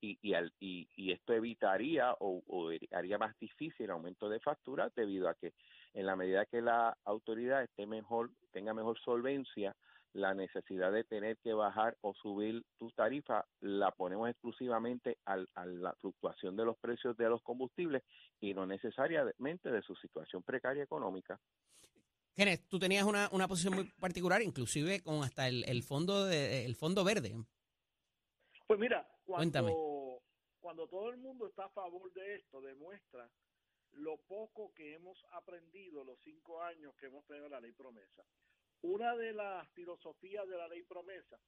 y, 0.01 0.17
y, 0.21 0.33
al- 0.33 0.53
y, 0.59 0.87
y 0.95 1.11
esto 1.11 1.33
evitaría 1.33 2.13
o, 2.19 2.43
o 2.47 2.69
haría 2.91 3.17
más 3.17 3.37
difícil 3.39 3.85
el 3.85 3.91
aumento 3.91 4.29
de 4.29 4.39
facturas 4.39 4.93
debido 4.95 5.29
a 5.29 5.35
que 5.35 5.53
en 5.93 6.05
la 6.05 6.15
medida 6.15 6.45
que 6.45 6.61
la 6.61 6.97
autoridad 7.05 7.63
esté 7.63 7.85
mejor, 7.85 8.31
tenga 8.51 8.73
mejor 8.73 8.99
solvencia, 8.99 9.75
la 10.13 10.33
necesidad 10.33 10.93
de 10.93 11.03
tener 11.03 11.37
que 11.39 11.51
bajar 11.53 11.97
o 12.01 12.13
subir 12.13 12.63
tu 12.77 12.89
tarifa 12.91 13.45
la 13.59 13.91
ponemos 13.91 14.29
exclusivamente 14.29 15.17
al- 15.25 15.49
a 15.55 15.65
la 15.65 15.93
fluctuación 15.95 16.55
de 16.55 16.63
los 16.65 16.77
precios 16.77 17.17
de 17.17 17.27
los 17.27 17.41
combustibles 17.41 18.01
y 18.39 18.53
no 18.53 18.65
necesariamente 18.65 19.69
de 19.71 19.81
su 19.81 19.93
situación 19.95 20.41
precaria 20.43 20.83
económica. 20.83 21.37
Kenneth, 22.33 22.67
tú 22.69 22.79
tenías 22.79 23.05
una, 23.05 23.29
una 23.31 23.47
posición 23.47 23.75
muy 23.75 23.85
particular, 23.99 24.41
inclusive 24.41 25.01
con 25.01 25.23
hasta 25.23 25.47
el, 25.47 25.63
el 25.67 25.83
fondo 25.83 26.25
de, 26.25 26.65
el 26.65 26.75
fondo 26.75 27.03
verde. 27.03 27.33
Pues 28.67 28.79
mira, 28.79 29.07
Cuéntame. 29.25 29.71
cuando, 29.71 30.21
cuando 30.59 30.87
todo 30.87 31.09
el 31.09 31.17
mundo 31.17 31.47
está 31.47 31.65
a 31.65 31.69
favor 31.69 32.11
de 32.13 32.35
esto, 32.35 32.61
demuestra 32.61 33.29
lo 33.93 34.17
poco 34.17 34.73
que 34.73 34.93
hemos 34.93 35.17
aprendido 35.31 36.03
los 36.03 36.19
cinco 36.23 36.61
años 36.61 36.95
que 36.95 37.07
hemos 37.07 37.25
tenido 37.25 37.49
la 37.49 37.59
ley 37.59 37.71
promesa. 37.71 38.23
Una 38.81 39.15
de 39.15 39.33
las 39.33 39.67
filosofías 39.69 40.47
de 40.47 40.57
la 40.57 40.67
ley 40.67 40.83
promesa 40.83 41.39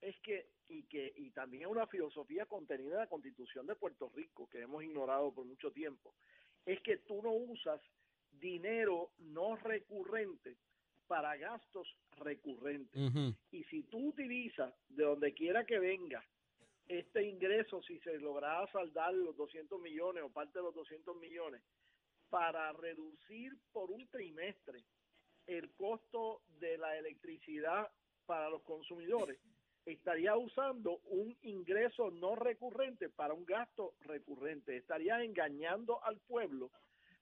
es 0.00 0.18
que, 0.20 0.50
y 0.68 0.84
que, 0.84 1.12
y 1.16 1.30
también 1.30 1.66
una 1.66 1.86
filosofía 1.86 2.46
contenida 2.46 2.92
en 2.92 2.98
la 3.00 3.08
constitución 3.08 3.66
de 3.66 3.74
Puerto 3.74 4.10
Rico, 4.14 4.48
que 4.48 4.60
hemos 4.60 4.84
ignorado 4.84 5.32
por 5.32 5.46
mucho 5.46 5.72
tiempo, 5.72 6.14
es 6.66 6.80
que 6.82 6.98
tú 6.98 7.22
no 7.22 7.32
usas 7.32 7.80
dinero 8.30 9.12
no 9.18 9.56
recurrente 9.56 10.58
para 11.06 11.36
gastos 11.36 11.88
recurrentes. 12.18 13.00
Y 13.50 13.64
si 13.64 13.82
tú 13.84 14.08
utilizas 14.08 14.74
de 14.88 15.04
donde 15.04 15.32
quiera 15.32 15.64
que 15.64 15.78
venga 15.78 16.24
este 16.88 17.22
ingreso, 17.22 17.82
si 17.82 17.98
se 18.00 18.18
lograra 18.18 18.70
saldar 18.70 19.14
los 19.14 19.36
200 19.36 19.80
millones 19.80 20.22
o 20.22 20.30
parte 20.30 20.58
de 20.58 20.64
los 20.64 20.74
200 20.74 21.16
millones, 21.16 21.62
para 22.28 22.72
reducir 22.72 23.52
por 23.72 23.90
un 23.90 24.06
trimestre 24.08 24.84
el 25.46 25.72
costo 25.74 26.42
de 26.58 26.78
la 26.78 26.96
electricidad 26.96 27.90
para 28.26 28.48
los 28.48 28.62
consumidores, 28.62 29.38
estaría 29.84 30.36
usando 30.36 30.98
un 31.04 31.36
ingreso 31.42 32.10
no 32.10 32.34
recurrente 32.34 33.08
para 33.08 33.34
un 33.34 33.44
gasto 33.44 33.94
recurrente. 34.00 34.76
Estaría 34.76 35.22
engañando 35.22 36.02
al 36.02 36.18
pueblo, 36.20 36.70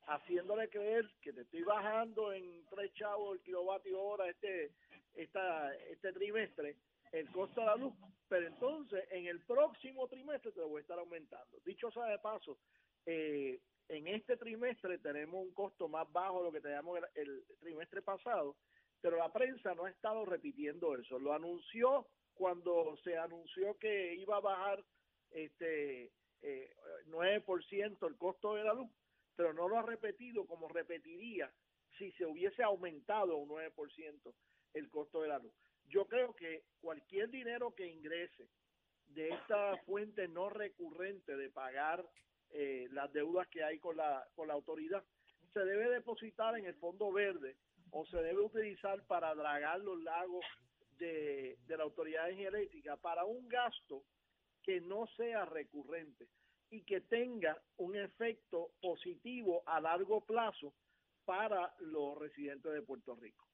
haciéndole 0.06 0.68
creer 0.68 1.10
que 1.20 1.32
te 1.32 1.42
estoy 1.42 1.62
bajando 1.62 2.32
en 2.32 2.64
tres 2.70 2.92
chavos 2.94 3.36
el 3.36 3.42
kilovatio 3.42 4.00
hora 4.00 4.28
este, 4.28 4.72
esta, 5.14 5.74
este 5.76 6.12
trimestre 6.12 6.76
el 7.12 7.28
costo 7.30 7.60
de 7.60 7.66
la 7.66 7.76
luz, 7.76 7.92
pero 8.32 8.46
entonces 8.46 9.04
en 9.10 9.26
el 9.26 9.40
próximo 9.40 10.08
trimestre 10.08 10.52
te 10.52 10.62
voy 10.62 10.78
a 10.78 10.80
estar 10.80 10.98
aumentando. 10.98 11.60
Dicho 11.66 11.90
sea 11.90 12.06
de 12.06 12.18
paso, 12.18 12.56
eh, 13.04 13.60
en 13.88 14.06
este 14.06 14.38
trimestre 14.38 14.96
tenemos 15.00 15.44
un 15.44 15.52
costo 15.52 15.86
más 15.86 16.10
bajo 16.10 16.38
de 16.38 16.44
lo 16.44 16.52
que 16.52 16.62
teníamos 16.62 16.98
el, 17.14 17.26
el 17.26 17.44
trimestre 17.60 18.00
pasado, 18.00 18.56
pero 19.02 19.18
la 19.18 19.30
prensa 19.30 19.74
no 19.74 19.84
ha 19.84 19.90
estado 19.90 20.24
repitiendo 20.24 20.96
eso. 20.96 21.18
Lo 21.18 21.34
anunció 21.34 22.08
cuando 22.32 22.96
se 23.04 23.18
anunció 23.18 23.76
que 23.76 24.14
iba 24.14 24.38
a 24.38 24.40
bajar 24.40 24.82
este 25.32 26.10
eh, 26.40 26.74
9% 27.08 28.08
el 28.08 28.16
costo 28.16 28.54
de 28.54 28.64
la 28.64 28.72
luz, 28.72 28.90
pero 29.36 29.52
no 29.52 29.68
lo 29.68 29.78
ha 29.78 29.82
repetido 29.82 30.46
como 30.46 30.70
repetiría 30.70 31.52
si 31.98 32.10
se 32.12 32.24
hubiese 32.24 32.62
aumentado 32.62 33.36
un 33.36 33.50
9% 33.50 34.34
el 34.72 34.88
costo 34.88 35.20
de 35.20 35.28
la 35.28 35.38
luz. 35.38 35.52
Yo 35.88 36.06
creo 36.06 36.34
que 36.34 36.64
cualquier 36.80 37.30
dinero 37.30 37.74
que 37.74 37.86
ingrese 37.86 38.48
de 39.08 39.28
esta 39.30 39.76
fuente 39.84 40.28
no 40.28 40.48
recurrente 40.48 41.36
de 41.36 41.50
pagar 41.50 42.04
eh, 42.50 42.88
las 42.92 43.12
deudas 43.12 43.46
que 43.48 43.62
hay 43.62 43.78
con 43.78 43.96
la, 43.96 44.26
con 44.34 44.48
la 44.48 44.54
autoridad 44.54 45.04
se 45.52 45.60
debe 45.60 45.90
depositar 45.90 46.58
en 46.58 46.66
el 46.66 46.74
fondo 46.76 47.12
verde 47.12 47.56
o 47.90 48.06
se 48.06 48.16
debe 48.18 48.40
utilizar 48.40 49.04
para 49.06 49.34
dragar 49.34 49.80
los 49.80 50.02
lagos 50.02 50.44
de, 50.98 51.58
de 51.66 51.76
la 51.76 51.84
autoridad 51.84 52.24
de 52.24 52.32
energía 52.32 52.48
eléctrica 52.48 52.96
para 52.96 53.24
un 53.24 53.48
gasto 53.48 54.04
que 54.62 54.80
no 54.80 55.06
sea 55.16 55.44
recurrente 55.44 56.28
y 56.70 56.82
que 56.82 57.02
tenga 57.02 57.60
un 57.76 57.96
efecto 57.96 58.72
positivo 58.80 59.62
a 59.66 59.80
largo 59.80 60.22
plazo 60.22 60.72
para 61.24 61.74
los 61.80 62.18
residentes 62.18 62.72
de 62.72 62.82
Puerto 62.82 63.14
Rico. 63.16 63.46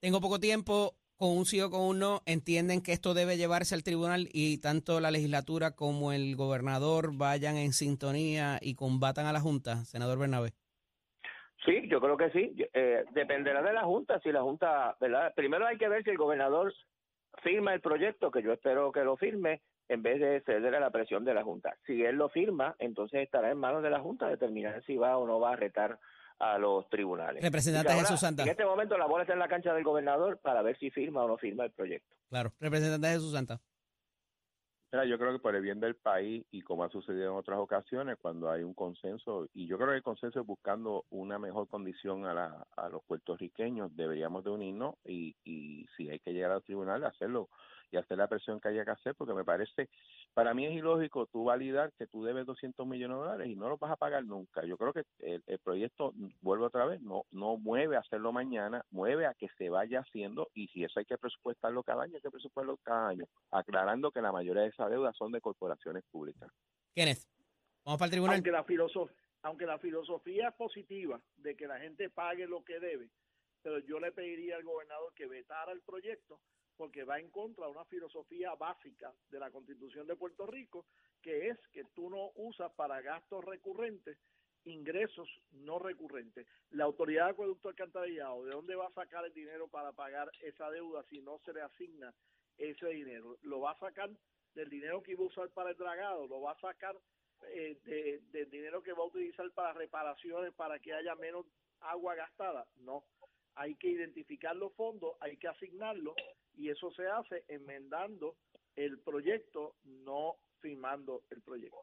Tengo 0.00 0.20
poco 0.20 0.40
tiempo, 0.40 0.94
con 1.24 1.38
un 1.38 1.46
sí 1.46 1.58
o 1.62 1.70
con 1.70 1.80
un 1.80 1.98
no, 1.98 2.20
entienden 2.26 2.82
que 2.82 2.92
esto 2.92 3.14
debe 3.14 3.38
llevarse 3.38 3.74
al 3.74 3.82
tribunal 3.82 4.28
y 4.34 4.60
tanto 4.60 5.00
la 5.00 5.10
legislatura 5.10 5.70
como 5.70 6.12
el 6.12 6.36
gobernador 6.36 7.16
vayan 7.16 7.56
en 7.56 7.72
sintonía 7.72 8.58
y 8.60 8.74
combatan 8.74 9.24
a 9.24 9.32
la 9.32 9.40
Junta, 9.40 9.86
senador 9.86 10.18
Bernabé. 10.18 10.50
Sí, 11.64 11.88
yo 11.88 11.98
creo 12.02 12.18
que 12.18 12.28
sí. 12.28 12.54
Eh, 12.74 13.06
dependerá 13.12 13.62
de 13.62 13.72
la 13.72 13.84
Junta. 13.84 14.20
Si 14.20 14.30
la 14.32 14.42
Junta, 14.42 14.98
¿verdad? 15.00 15.32
Primero 15.34 15.66
hay 15.66 15.78
que 15.78 15.88
ver 15.88 16.04
si 16.04 16.10
el 16.10 16.18
gobernador 16.18 16.74
firma 17.42 17.72
el 17.72 17.80
proyecto, 17.80 18.30
que 18.30 18.42
yo 18.42 18.52
espero 18.52 18.92
que 18.92 19.02
lo 19.02 19.16
firme, 19.16 19.62
en 19.88 20.02
vez 20.02 20.20
de 20.20 20.42
ceder 20.42 20.74
a 20.74 20.80
la 20.80 20.90
presión 20.90 21.24
de 21.24 21.32
la 21.32 21.42
Junta. 21.42 21.74
Si 21.86 22.04
él 22.04 22.16
lo 22.16 22.28
firma, 22.28 22.76
entonces 22.78 23.22
estará 23.22 23.50
en 23.50 23.56
manos 23.56 23.82
de 23.82 23.88
la 23.88 24.00
Junta 24.00 24.28
determinar 24.28 24.84
si 24.84 24.98
va 24.98 25.16
o 25.16 25.26
no 25.26 25.40
va 25.40 25.54
a 25.54 25.56
retar 25.56 25.98
a 26.38 26.58
los 26.58 26.88
tribunales. 26.88 27.42
Representante 27.42 27.92
ahora, 27.92 28.04
Jesús 28.04 28.20
Santa. 28.20 28.42
En 28.42 28.48
este 28.48 28.64
momento 28.64 28.98
la 28.98 29.06
bola 29.06 29.22
está 29.22 29.32
en 29.32 29.38
la 29.38 29.48
cancha 29.48 29.72
del 29.72 29.84
gobernador 29.84 30.38
para 30.38 30.62
ver 30.62 30.78
si 30.78 30.90
firma 30.90 31.24
o 31.24 31.28
no 31.28 31.36
firma 31.38 31.64
el 31.64 31.70
proyecto. 31.70 32.14
Claro, 32.28 32.52
representante 32.60 33.08
Jesús 33.08 33.32
Santa. 33.32 33.60
Mira, 34.92 35.06
yo 35.06 35.18
creo 35.18 35.32
que 35.32 35.40
por 35.40 35.56
el 35.56 35.62
bien 35.62 35.80
del 35.80 35.96
país 35.96 36.44
y 36.52 36.62
como 36.62 36.84
ha 36.84 36.88
sucedido 36.88 37.32
en 37.32 37.36
otras 37.36 37.58
ocasiones, 37.58 38.16
cuando 38.20 38.48
hay 38.48 38.62
un 38.62 38.74
consenso, 38.74 39.48
y 39.52 39.66
yo 39.66 39.76
creo 39.76 39.88
que 39.90 39.96
el 39.96 40.02
consenso 40.04 40.40
es 40.40 40.46
buscando 40.46 41.04
una 41.10 41.36
mejor 41.36 41.66
condición 41.66 42.26
a, 42.26 42.32
la, 42.32 42.66
a 42.76 42.88
los 42.88 43.02
puertorriqueños, 43.02 43.96
deberíamos 43.96 44.44
de 44.44 44.50
unirnos 44.50 44.94
y, 45.04 45.34
y 45.44 45.86
si 45.96 46.08
hay 46.08 46.20
que 46.20 46.32
llegar 46.32 46.52
al 46.52 46.62
tribunal, 46.62 47.04
hacerlo 47.04 47.48
y 47.90 47.96
hacer 47.96 48.18
la 48.18 48.28
presión 48.28 48.60
que 48.60 48.68
haya 48.68 48.84
que 48.84 48.90
hacer, 48.90 49.14
porque 49.14 49.34
me 49.34 49.44
parece, 49.44 49.88
para 50.32 50.54
mí 50.54 50.66
es 50.66 50.72
ilógico 50.72 51.26
tú 51.26 51.44
validar 51.44 51.92
que 51.98 52.06
tú 52.06 52.24
debes 52.24 52.46
200 52.46 52.86
millones 52.86 53.16
de 53.16 53.22
dólares 53.22 53.48
y 53.48 53.56
no 53.56 53.68
los 53.68 53.78
vas 53.78 53.92
a 53.92 53.96
pagar 53.96 54.24
nunca. 54.24 54.64
Yo 54.64 54.76
creo 54.76 54.92
que 54.92 55.04
el, 55.20 55.42
el 55.46 55.58
proyecto, 55.58 56.12
vuelve 56.40 56.64
otra 56.66 56.84
vez, 56.86 57.00
no, 57.00 57.24
no 57.30 57.56
mueve 57.56 57.96
a 57.96 58.00
hacerlo 58.00 58.32
mañana, 58.32 58.84
mueve 58.90 59.26
a 59.26 59.34
que 59.34 59.48
se 59.58 59.68
vaya 59.68 60.00
haciendo 60.00 60.48
y 60.54 60.68
si 60.68 60.84
eso 60.84 60.98
hay 60.98 61.04
que 61.06 61.18
presupuestarlo 61.18 61.82
cada 61.82 62.04
año, 62.04 62.16
hay 62.16 62.22
que 62.22 62.30
presupuestarlo 62.30 62.78
cada 62.82 63.08
año, 63.08 63.24
aclarando 63.50 64.10
que 64.10 64.20
la 64.20 64.32
mayoría 64.32 64.62
de 64.62 64.68
esas 64.68 64.90
deudas 64.90 65.16
son 65.16 65.32
de 65.32 65.40
corporaciones 65.40 66.02
públicas. 66.10 66.50
Kenneth, 66.94 67.26
vamos 67.84 67.98
para 67.98 68.06
el 68.06 68.10
tribunal. 68.12 68.34
Aunque 68.36 68.50
la, 68.50 68.64
filosof- 68.64 69.12
aunque 69.42 69.66
la 69.66 69.78
filosofía 69.78 70.48
es 70.48 70.54
positiva 70.54 71.20
de 71.36 71.56
que 71.56 71.66
la 71.66 71.78
gente 71.78 72.08
pague 72.10 72.46
lo 72.46 72.64
que 72.64 72.80
debe, 72.80 73.10
pero 73.62 73.78
yo 73.80 73.98
le 73.98 74.12
pediría 74.12 74.56
al 74.56 74.62
gobernador 74.64 75.12
que 75.14 75.26
vetara 75.26 75.72
el 75.72 75.80
proyecto 75.82 76.40
porque 76.76 77.04
va 77.04 77.18
en 77.18 77.30
contra 77.30 77.66
de 77.66 77.72
una 77.72 77.84
filosofía 77.84 78.54
básica 78.54 79.12
de 79.30 79.38
la 79.38 79.50
Constitución 79.50 80.06
de 80.06 80.16
Puerto 80.16 80.46
Rico, 80.46 80.86
que 81.22 81.48
es 81.48 81.58
que 81.72 81.84
tú 81.94 82.10
no 82.10 82.30
usas 82.34 82.72
para 82.72 83.00
gastos 83.00 83.44
recurrentes 83.44 84.18
ingresos 84.64 85.28
no 85.52 85.78
recurrentes. 85.78 86.46
La 86.70 86.84
autoridad 86.84 87.26
de 87.26 87.30
acueducto 87.32 87.68
alcantarillado, 87.68 88.44
¿de 88.44 88.52
dónde 88.52 88.74
va 88.74 88.86
a 88.86 88.92
sacar 88.92 89.24
el 89.24 89.34
dinero 89.34 89.68
para 89.68 89.92
pagar 89.92 90.30
esa 90.40 90.70
deuda 90.70 91.04
si 91.10 91.20
no 91.20 91.38
se 91.44 91.52
le 91.52 91.62
asigna 91.62 92.14
ese 92.56 92.88
dinero? 92.88 93.36
¿Lo 93.42 93.60
va 93.60 93.72
a 93.72 93.78
sacar 93.78 94.10
del 94.54 94.70
dinero 94.70 95.02
que 95.02 95.12
iba 95.12 95.22
a 95.22 95.28
usar 95.28 95.50
para 95.50 95.70
el 95.70 95.76
dragado? 95.76 96.26
¿Lo 96.26 96.40
va 96.40 96.52
a 96.52 96.60
sacar 96.60 96.96
eh, 97.48 97.78
de, 97.84 98.20
del 98.30 98.50
dinero 98.50 98.82
que 98.82 98.92
va 98.92 99.02
a 99.02 99.06
utilizar 99.06 99.50
para 99.52 99.72
reparaciones 99.72 100.52
para 100.54 100.78
que 100.78 100.94
haya 100.94 101.14
menos 101.14 101.46
agua 101.80 102.14
gastada? 102.14 102.66
No. 102.76 103.04
Hay 103.56 103.76
que 103.76 103.88
identificar 103.88 104.56
los 104.56 104.72
fondos, 104.74 105.16
hay 105.20 105.36
que 105.36 105.46
asignarlos 105.46 106.14
y 106.56 106.70
eso 106.70 106.90
se 106.92 107.06
hace 107.06 107.44
enmendando 107.48 108.36
el 108.76 108.98
proyecto, 109.00 109.76
no 109.84 110.36
firmando 110.60 111.22
el 111.30 111.42
proyecto. 111.42 111.78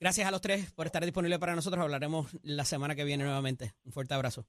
Gracias 0.00 0.26
a 0.26 0.30
los 0.30 0.40
tres 0.40 0.72
por 0.72 0.86
estar 0.86 1.04
disponibles 1.04 1.38
para 1.38 1.54
nosotros. 1.54 1.82
Hablaremos 1.82 2.36
la 2.42 2.64
semana 2.64 2.94
que 2.94 3.04
viene 3.04 3.24
nuevamente. 3.24 3.72
Un 3.84 3.92
fuerte 3.92 4.14
abrazo. 4.14 4.46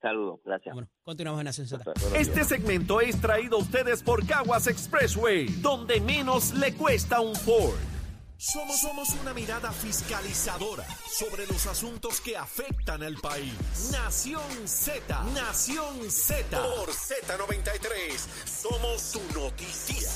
Saludos, 0.00 0.40
gracias. 0.44 0.74
Bueno, 0.74 0.88
continuamos 1.02 1.40
en 1.40 1.44
Nación 1.44 1.66
Z. 1.66 1.92
Este 2.16 2.44
segmento 2.44 3.00
es 3.00 3.20
traído 3.20 3.56
a 3.56 3.60
ustedes 3.60 4.02
por 4.02 4.26
Caguas 4.26 4.66
Expressway, 4.66 5.46
donde 5.60 6.00
menos 6.00 6.54
le 6.54 6.74
cuesta 6.74 7.20
un 7.20 7.34
Ford. 7.34 7.89
Somos, 8.40 8.80
somos 8.80 9.10
una 9.20 9.34
mirada 9.34 9.70
fiscalizadora 9.70 10.86
sobre 11.06 11.46
los 11.46 11.66
asuntos 11.66 12.22
que 12.22 12.38
afectan 12.38 13.02
al 13.02 13.16
país. 13.16 13.52
Nación 13.92 14.66
Z, 14.66 15.24
Nación 15.34 16.10
Z. 16.10 16.62
Por 16.62 16.88
Z93, 16.88 18.16
somos 18.46 19.12
tu 19.12 19.20
noticia. 19.38 20.08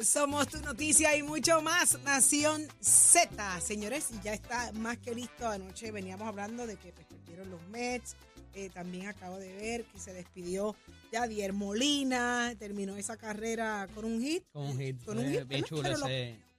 Somos 0.00 0.46
tu 0.46 0.60
noticia 0.60 1.16
y 1.16 1.24
mucho 1.24 1.62
más. 1.62 1.98
Nación 2.04 2.68
Z, 2.80 3.60
señores, 3.60 4.10
y 4.12 4.22
ya 4.22 4.34
está 4.34 4.70
más 4.74 4.98
que 4.98 5.16
listo. 5.16 5.48
Anoche 5.48 5.90
veníamos 5.90 6.28
hablando 6.28 6.64
de 6.64 6.76
que 6.76 6.92
pues, 6.92 7.08
perdieron 7.08 7.50
los 7.50 7.60
Mets. 7.70 8.14
Eh, 8.54 8.70
también 8.72 9.08
acabo 9.08 9.36
de 9.38 9.52
ver 9.52 9.84
que 9.84 9.98
se 9.98 10.12
despidió 10.12 10.76
Yadier 11.12 11.52
Molina. 11.52 12.52
Terminó 12.58 12.96
esa 12.96 13.16
carrera 13.16 13.88
con 13.94 14.04
un 14.04 14.20
hit. 14.20 14.44
Con 14.52 14.66
un 14.68 14.78
hit. 14.78 15.04
Con 15.04 15.18
un 15.18 15.30
hit, 15.30 15.46
bien 15.46 15.64
chulo 15.64 15.82
Pero 15.82 15.94
ese. 15.96 16.06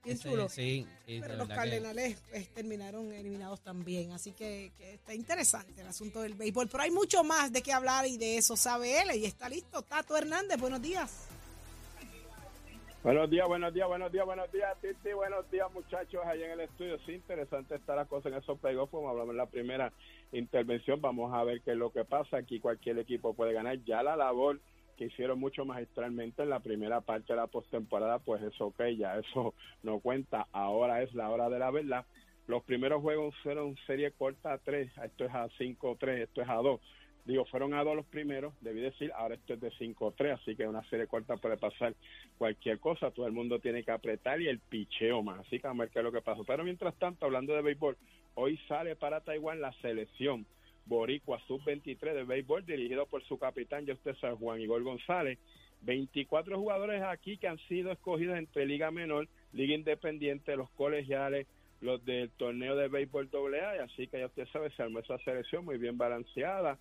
bien 0.03 0.15
ese- 0.17 0.29
chulo. 0.29 0.49
Sí, 0.49 0.88
sí, 1.05 1.13
de 1.15 1.21
Pero 1.21 1.35
los 1.38 1.47
que- 1.47 1.55
Cardenales 1.55 2.21
pues, 2.29 2.47
terminaron 2.53 3.12
eliminados 3.13 3.62
también. 3.62 4.12
Así 4.12 4.31
que, 4.31 4.71
que 4.77 4.93
está 4.95 5.13
interesante 5.13 5.81
el 5.81 5.88
asunto 5.88 6.21
del 6.21 6.33
béisbol. 6.33 6.67
Pero 6.69 6.83
hay 6.83 6.91
mucho 6.91 7.23
más 7.23 7.51
de 7.51 7.62
qué 7.62 7.73
hablar 7.73 8.05
y 8.07 8.17
de 8.17 8.38
eso 8.38 8.55
sabe 8.55 9.01
él. 9.01 9.15
Y 9.15 9.25
está 9.25 9.49
listo. 9.49 9.81
Tato 9.83 10.17
Hernández, 10.17 10.57
buenos 10.59 10.81
días. 10.81 11.25
Buenos 13.01 13.29
días, 13.29 13.47
buenos 13.47 13.73
días, 13.73 13.88
buenos 13.88 14.12
días, 14.12 14.25
buenos 14.25 14.51
días, 14.51 14.75
Titi, 14.81 15.13
buenos 15.13 15.49
días, 15.49 15.67
muchachos, 15.73 16.19
allá 16.25 16.45
en 16.47 16.51
el 16.51 16.59
estudio. 16.59 16.99
Sí, 17.05 17.13
interesante 17.13 17.75
está 17.75 17.95
la 17.95 18.03
cosa 18.03 18.27
en 18.27 18.35
esos 18.35 18.59
playoffs, 18.59 18.91
como 18.91 19.07
hablamos 19.09 19.31
en 19.31 19.38
la 19.38 19.45
primera 19.45 19.93
intervención. 20.31 21.01
Vamos 21.01 21.33
a 21.33 21.43
ver 21.43 21.61
qué 21.61 21.71
es 21.71 21.77
lo 21.77 21.91
que 21.91 22.05
pasa. 22.05 22.37
Aquí 22.37 22.59
cualquier 22.59 22.99
equipo 22.99 23.33
puede 23.33 23.53
ganar. 23.53 23.77
Ya 23.85 24.03
la 24.03 24.15
labor 24.15 24.59
que 24.99 25.05
hicieron 25.05 25.39
mucho 25.39 25.63
magistralmente 25.63 26.43
en 26.43 26.49
la 26.49 26.59
primera 26.59 26.99
parte 26.99 27.31
de 27.31 27.37
la 27.37 27.47
postemporada, 27.47 28.19
pues 28.19 28.43
es 28.43 28.59
ok, 28.59 28.81
ya 28.97 29.17
eso 29.17 29.53
no 29.83 29.99
cuenta. 29.99 30.47
Ahora 30.51 31.01
es 31.01 31.13
la 31.13 31.29
hora 31.29 31.49
de 31.49 31.57
la 31.57 31.71
verdad. 31.71 32.05
Los 32.47 32.63
primeros 32.63 33.01
juegos 33.01 33.33
fueron 33.43 33.77
serie 33.87 34.11
corta 34.11 34.51
a 34.51 34.57
3, 34.57 34.91
esto 35.05 35.25
es 35.25 35.33
a 35.33 35.47
5-3, 35.49 36.23
esto 36.23 36.41
es 36.41 36.49
a 36.49 36.55
2. 36.55 36.81
Digo, 37.23 37.45
fueron 37.45 37.75
a 37.75 37.83
2 37.83 37.95
los 37.95 38.07
primeros, 38.07 38.55
debí 38.59 38.81
decir, 38.81 39.11
ahora 39.15 39.35
esto 39.35 39.53
es 39.53 39.61
de 39.61 39.71
5-3, 39.71 40.33
así 40.33 40.55
que 40.55 40.67
una 40.67 40.83
serie 40.89 41.05
corta 41.05 41.37
puede 41.37 41.57
pasar 41.57 41.93
cualquier 42.39 42.79
cosa, 42.79 43.11
todo 43.11 43.27
el 43.27 43.33
mundo 43.33 43.59
tiene 43.59 43.83
que 43.83 43.91
apretar 43.91 44.41
y 44.41 44.47
el 44.47 44.59
picheo 44.59 45.21
más, 45.21 45.41
así 45.41 45.59
que 45.59 45.67
vamos 45.67 45.81
a 45.81 45.83
ver 45.83 45.93
qué 45.93 45.99
es 45.99 46.05
lo 46.05 46.11
que 46.11 46.21
pasó. 46.21 46.43
Pero 46.43 46.63
mientras 46.63 46.95
tanto, 46.95 47.25
hablando 47.25 47.53
de 47.53 47.61
béisbol, 47.61 47.97
hoy 48.39 48.58
sale 48.69 48.95
para 48.95 49.19
Taiwán 49.21 49.60
la 49.60 49.73
selección 49.82 50.45
Boricua 50.86 51.39
Sub-23 51.45 52.13
de 52.13 52.23
béisbol, 52.23 52.65
dirigido 52.65 53.06
por 53.06 53.23
su 53.25 53.38
capitán, 53.38 53.86
ya 53.86 53.93
usted 53.93 54.15
sabe, 54.15 54.36
Juan 54.38 54.62
Igor 54.62 54.82
González. 54.82 55.38
24 55.82 56.58
jugadores 56.58 57.02
aquí 57.04 57.38
que 57.38 57.47
han 57.47 57.58
sido 57.67 57.91
escogidos 57.91 58.38
entre 58.38 58.65
Liga 58.65 58.91
Menor, 58.91 59.28
Liga 59.54 59.75
Independiente, 59.75 60.56
los 60.56 60.69
colegiales, 60.71 61.47
los 61.82 62.04
del 62.06 62.30
torneo 62.32 62.75
de 62.75 62.88
béisbol 62.88 63.30
AA, 63.34 63.84
así 63.84 64.08
que 64.08 64.19
ya 64.19 64.25
usted 64.25 64.47
sabe, 64.47 64.71
se 64.71 64.84
armó 64.84 64.99
esa 64.99 65.17
selección 65.19 65.65
muy 65.65 65.78
bien 65.78 65.97
balanceada. 65.97 66.78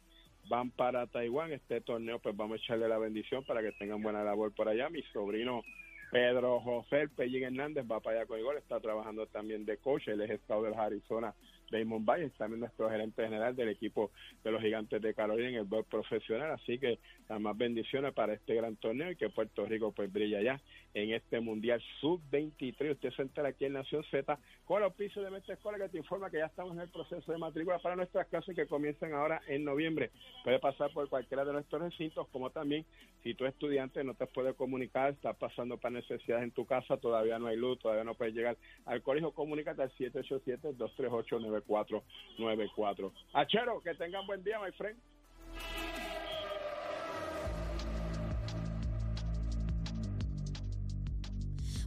Van 0.49 0.71
para 0.71 1.07
Taiwán, 1.07 1.53
este 1.53 1.81
torneo, 1.81 2.19
pues 2.21 2.37
vamos 2.37 2.55
a 2.55 2.63
echarle 2.63 2.89
la 2.89 2.99
bendición 2.99 3.45
para 3.45 3.61
que 3.63 3.73
tengan 3.73 4.03
buena 4.03 4.25
labor 4.25 4.55
por 4.55 4.69
allá. 4.69 4.89
Mi 4.89 5.03
sobrino 5.13 5.63
Pedro 6.11 6.61
José 6.61 7.03
El 7.03 7.11
Pellín 7.11 7.45
Hernández 7.45 7.85
va 7.91 8.01
para 8.01 8.21
allá 8.21 8.27
con 8.27 8.39
Igor, 8.39 8.57
está 8.57 8.81
trabajando 8.81 9.27
también 9.27 9.65
de 9.67 9.77
coach, 9.77 10.09
él 10.09 10.21
es 10.23 10.31
estado 10.31 10.63
de 10.63 10.75
Arizona 10.75 11.35
Damon 11.71 12.05
Valle, 12.05 12.31
también 12.31 12.61
nuestro 12.61 12.89
gerente 12.91 13.23
general 13.23 13.55
del 13.55 13.69
equipo 13.69 14.11
de 14.43 14.53
los 14.53 14.63
gigantes 14.63 15.01
de 15.01 15.15
Carolina 15.15 15.49
en 15.49 15.55
el 15.57 15.85
profesional, 15.85 16.51
así 16.53 16.79
que 16.79 16.99
las 17.29 17.41
más 17.41 17.57
bendiciones 17.57 18.13
para 18.15 18.35
este 18.35 18.55
gran 18.55 18.77
torneo 18.77 19.11
y 19.11 19.17
que 19.17 19.29
Puerto 19.29 19.67
Rico 19.67 19.93
pues 19.93 20.13
brilla 20.13 20.41
ya 20.43 20.61
en 20.95 21.13
este 21.13 21.41
Mundial 21.41 21.83
Sub-23. 22.01 22.93
Usted 22.93 23.11
se 23.13 23.23
entera 23.23 23.49
aquí 23.49 23.65
en 23.67 23.75
Nación 23.75 24.05
Z 24.11 24.39
con 24.65 24.81
los 24.83 24.95
pisos 24.95 25.25
de 25.25 25.31
Mestre 25.31 25.55
Escuela 25.55 25.79
que 25.79 25.89
te 25.89 25.99
informa 25.99 26.31
que 26.31 26.39
ya 26.39 26.47
estamos 26.47 26.73
en 26.75 26.81
el 26.81 26.89
proceso 26.89 27.31
de 27.31 27.39
matrícula 27.39 27.79
para 27.79 27.97
nuestras 27.97 28.27
clases 28.29 28.55
que 28.55 28.67
comienzan 28.67 29.13
ahora 29.13 29.41
en 29.47 29.65
noviembre. 29.65 30.11
Puede 30.45 30.59
pasar 30.59 30.93
por 30.93 31.09
cualquiera 31.09 31.45
de 31.45 31.53
nuestros 31.53 31.83
recintos, 31.83 32.27
como 32.29 32.51
también 32.51 32.85
si 33.23 33.35
tu 33.35 33.45
estudiante 33.47 34.03
no 34.05 34.15
te 34.15 34.27
puede 34.27 34.55
comunicar, 34.55 35.11
estás 35.11 35.37
pasando 35.37 35.77
para 35.77 35.97
necesidades 35.97 36.45
en 36.45 36.51
tu 36.51 36.67
casa, 36.67 36.97
todavía 36.97 37.39
no 37.39 37.47
hay 37.49 37.57
luz, 37.57 37.79
todavía 37.79 38.05
no 38.05 38.15
puedes 38.15 38.35
llegar 38.35 38.57
al 38.87 39.03
colegio, 39.03 39.33
comunícate 39.33 39.83
al 39.83 39.91
787-238-9494. 41.65 43.13
Achero, 43.33 43.81
que 43.81 43.95
tengan 43.95 44.27
buen 44.27 44.43
día, 44.45 44.59
my 44.61 44.73
friend. 44.73 44.99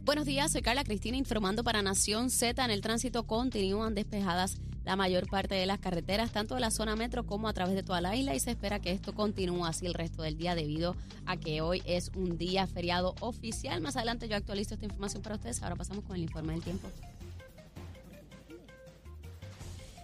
Buenos 0.04 0.26
días, 0.26 0.50
soy 0.50 0.62
Carla 0.62 0.82
Cristina 0.82 1.16
informando 1.16 1.62
para 1.62 1.80
Nación 1.80 2.30
Z. 2.30 2.64
En 2.64 2.72
el 2.72 2.80
tránsito 2.80 3.24
continúan 3.24 3.94
despejadas 3.94 4.60
la 4.84 4.96
mayor 4.96 5.28
parte 5.28 5.54
de 5.54 5.64
las 5.64 5.78
carreteras, 5.78 6.32
tanto 6.32 6.56
de 6.56 6.60
la 6.60 6.72
zona 6.72 6.96
metro 6.96 7.24
como 7.24 7.48
a 7.48 7.52
través 7.52 7.74
de 7.74 7.82
toda 7.82 8.00
la 8.00 8.16
isla 8.16 8.34
y 8.34 8.40
se 8.40 8.50
espera 8.50 8.80
que 8.80 8.90
esto 8.90 9.14
continúe 9.14 9.64
así 9.64 9.86
el 9.86 9.94
resto 9.94 10.22
del 10.22 10.36
día 10.36 10.56
debido 10.56 10.96
a 11.24 11.36
que 11.36 11.60
hoy 11.60 11.82
es 11.86 12.10
un 12.16 12.36
día 12.36 12.66
feriado 12.66 13.14
oficial. 13.20 13.80
Más 13.80 13.96
adelante 13.96 14.28
yo 14.28 14.36
actualizo 14.36 14.74
esta 14.74 14.86
información 14.86 15.22
para 15.22 15.36
ustedes. 15.36 15.62
Ahora 15.62 15.76
pasamos 15.76 16.04
con 16.04 16.16
el 16.16 16.22
informe 16.22 16.54
del 16.54 16.62
tiempo. 16.62 16.88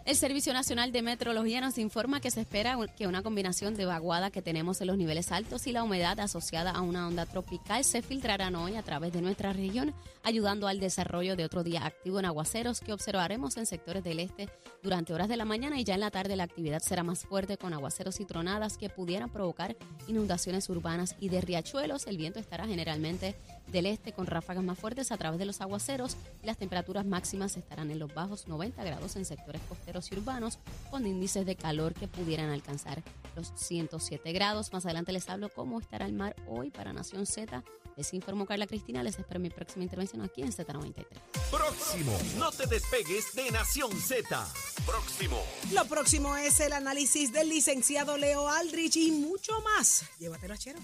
El 0.08 0.16
Servicio 0.16 0.54
Nacional 0.54 0.90
de 0.90 1.02
Meteorología 1.02 1.60
nos 1.60 1.76
informa 1.76 2.18
que 2.18 2.30
se 2.30 2.40
espera 2.40 2.78
que 2.96 3.06
una 3.06 3.22
combinación 3.22 3.74
de 3.74 3.84
vaguada 3.84 4.30
que 4.30 4.40
tenemos 4.40 4.80
en 4.80 4.86
los 4.86 4.96
niveles 4.96 5.32
altos 5.32 5.66
y 5.66 5.72
la 5.72 5.82
humedad 5.82 6.18
asociada 6.18 6.70
a 6.70 6.80
una 6.80 7.06
onda 7.06 7.26
tropical 7.26 7.84
se 7.84 8.00
filtrarán 8.00 8.56
hoy 8.56 8.76
a 8.76 8.82
través 8.82 9.12
de 9.12 9.20
nuestra 9.20 9.52
región, 9.52 9.92
ayudando 10.22 10.66
al 10.66 10.80
desarrollo 10.80 11.36
de 11.36 11.44
otro 11.44 11.62
día 11.62 11.84
activo 11.84 12.18
en 12.18 12.24
aguaceros 12.24 12.80
que 12.80 12.94
observaremos 12.94 13.58
en 13.58 13.66
sectores 13.66 14.02
del 14.02 14.20
este 14.20 14.48
durante 14.82 15.12
horas 15.12 15.28
de 15.28 15.36
la 15.36 15.44
mañana 15.44 15.78
y 15.78 15.84
ya 15.84 15.92
en 15.92 16.00
la 16.00 16.10
tarde 16.10 16.36
la 16.36 16.44
actividad 16.44 16.80
será 16.80 17.02
más 17.02 17.26
fuerte 17.26 17.58
con 17.58 17.74
aguaceros 17.74 18.18
y 18.18 18.24
tronadas 18.24 18.78
que 18.78 18.88
pudieran 18.88 19.28
provocar 19.28 19.76
inundaciones 20.06 20.70
urbanas 20.70 21.16
y 21.20 21.28
de 21.28 21.42
riachuelos. 21.42 22.06
El 22.06 22.16
viento 22.16 22.38
estará 22.38 22.66
generalmente 22.66 23.36
del 23.70 23.87
este 23.87 24.12
con 24.12 24.26
ráfagas 24.26 24.64
más 24.64 24.78
fuertes 24.78 25.12
a 25.12 25.16
través 25.16 25.38
de 25.38 25.44
los 25.44 25.61
aguaceros 25.61 26.16
y 26.42 26.46
las 26.46 26.57
temperaturas 26.57 27.04
máximas 27.04 27.57
estarán 27.57 27.90
en 27.90 27.98
los 27.98 28.12
bajos 28.12 28.48
90 28.48 28.83
grados 28.83 29.16
en 29.16 29.24
sectores 29.24 29.61
costeros 29.68 30.11
y 30.11 30.16
urbanos 30.16 30.59
con 30.90 31.07
índices 31.07 31.46
de 31.46 31.57
calor 31.57 31.94
que 31.94 32.09
pudieran 32.09 32.50
alcanzar 32.50 33.02
los 33.37 33.52
107 33.57 34.33
grados. 34.33 34.72
Más 34.72 34.85
adelante 34.85 35.12
les 35.12 35.28
hablo 35.28 35.48
cómo 35.48 35.81
estará 35.81 36.07
el 36.07 36.12
mar 36.12 36.35
hoy 36.48 36.70
para 36.70 36.92
Nación 36.92 37.26
Z. 37.26 37.62
Les 37.96 38.14
informó 38.14 38.46
Carla 38.46 38.68
Cristina. 38.68 39.02
Les 39.02 39.18
espero 39.18 39.40
mi 39.40 39.50
próxima 39.50 39.83
intervención 39.83 40.22
aquí 40.22 40.42
en 40.42 40.52
Z93. 40.52 41.04
Próximo, 41.50 42.16
no 42.38 42.52
te 42.52 42.66
despegues 42.66 43.35
de 43.35 43.50
Nación 43.50 43.90
Z. 43.92 44.46
Próximo. 44.87 45.42
Lo 45.72 45.85
próximo 45.87 46.37
es 46.37 46.61
el 46.61 46.72
análisis 46.72 47.33
del 47.33 47.48
licenciado 47.48 48.16
Leo 48.16 48.48
Aldrich 48.48 48.96
y 48.96 49.11
mucho 49.11 49.52
más. 49.62 50.04
Llévatelo, 50.20 50.57
Chero. 50.57 50.78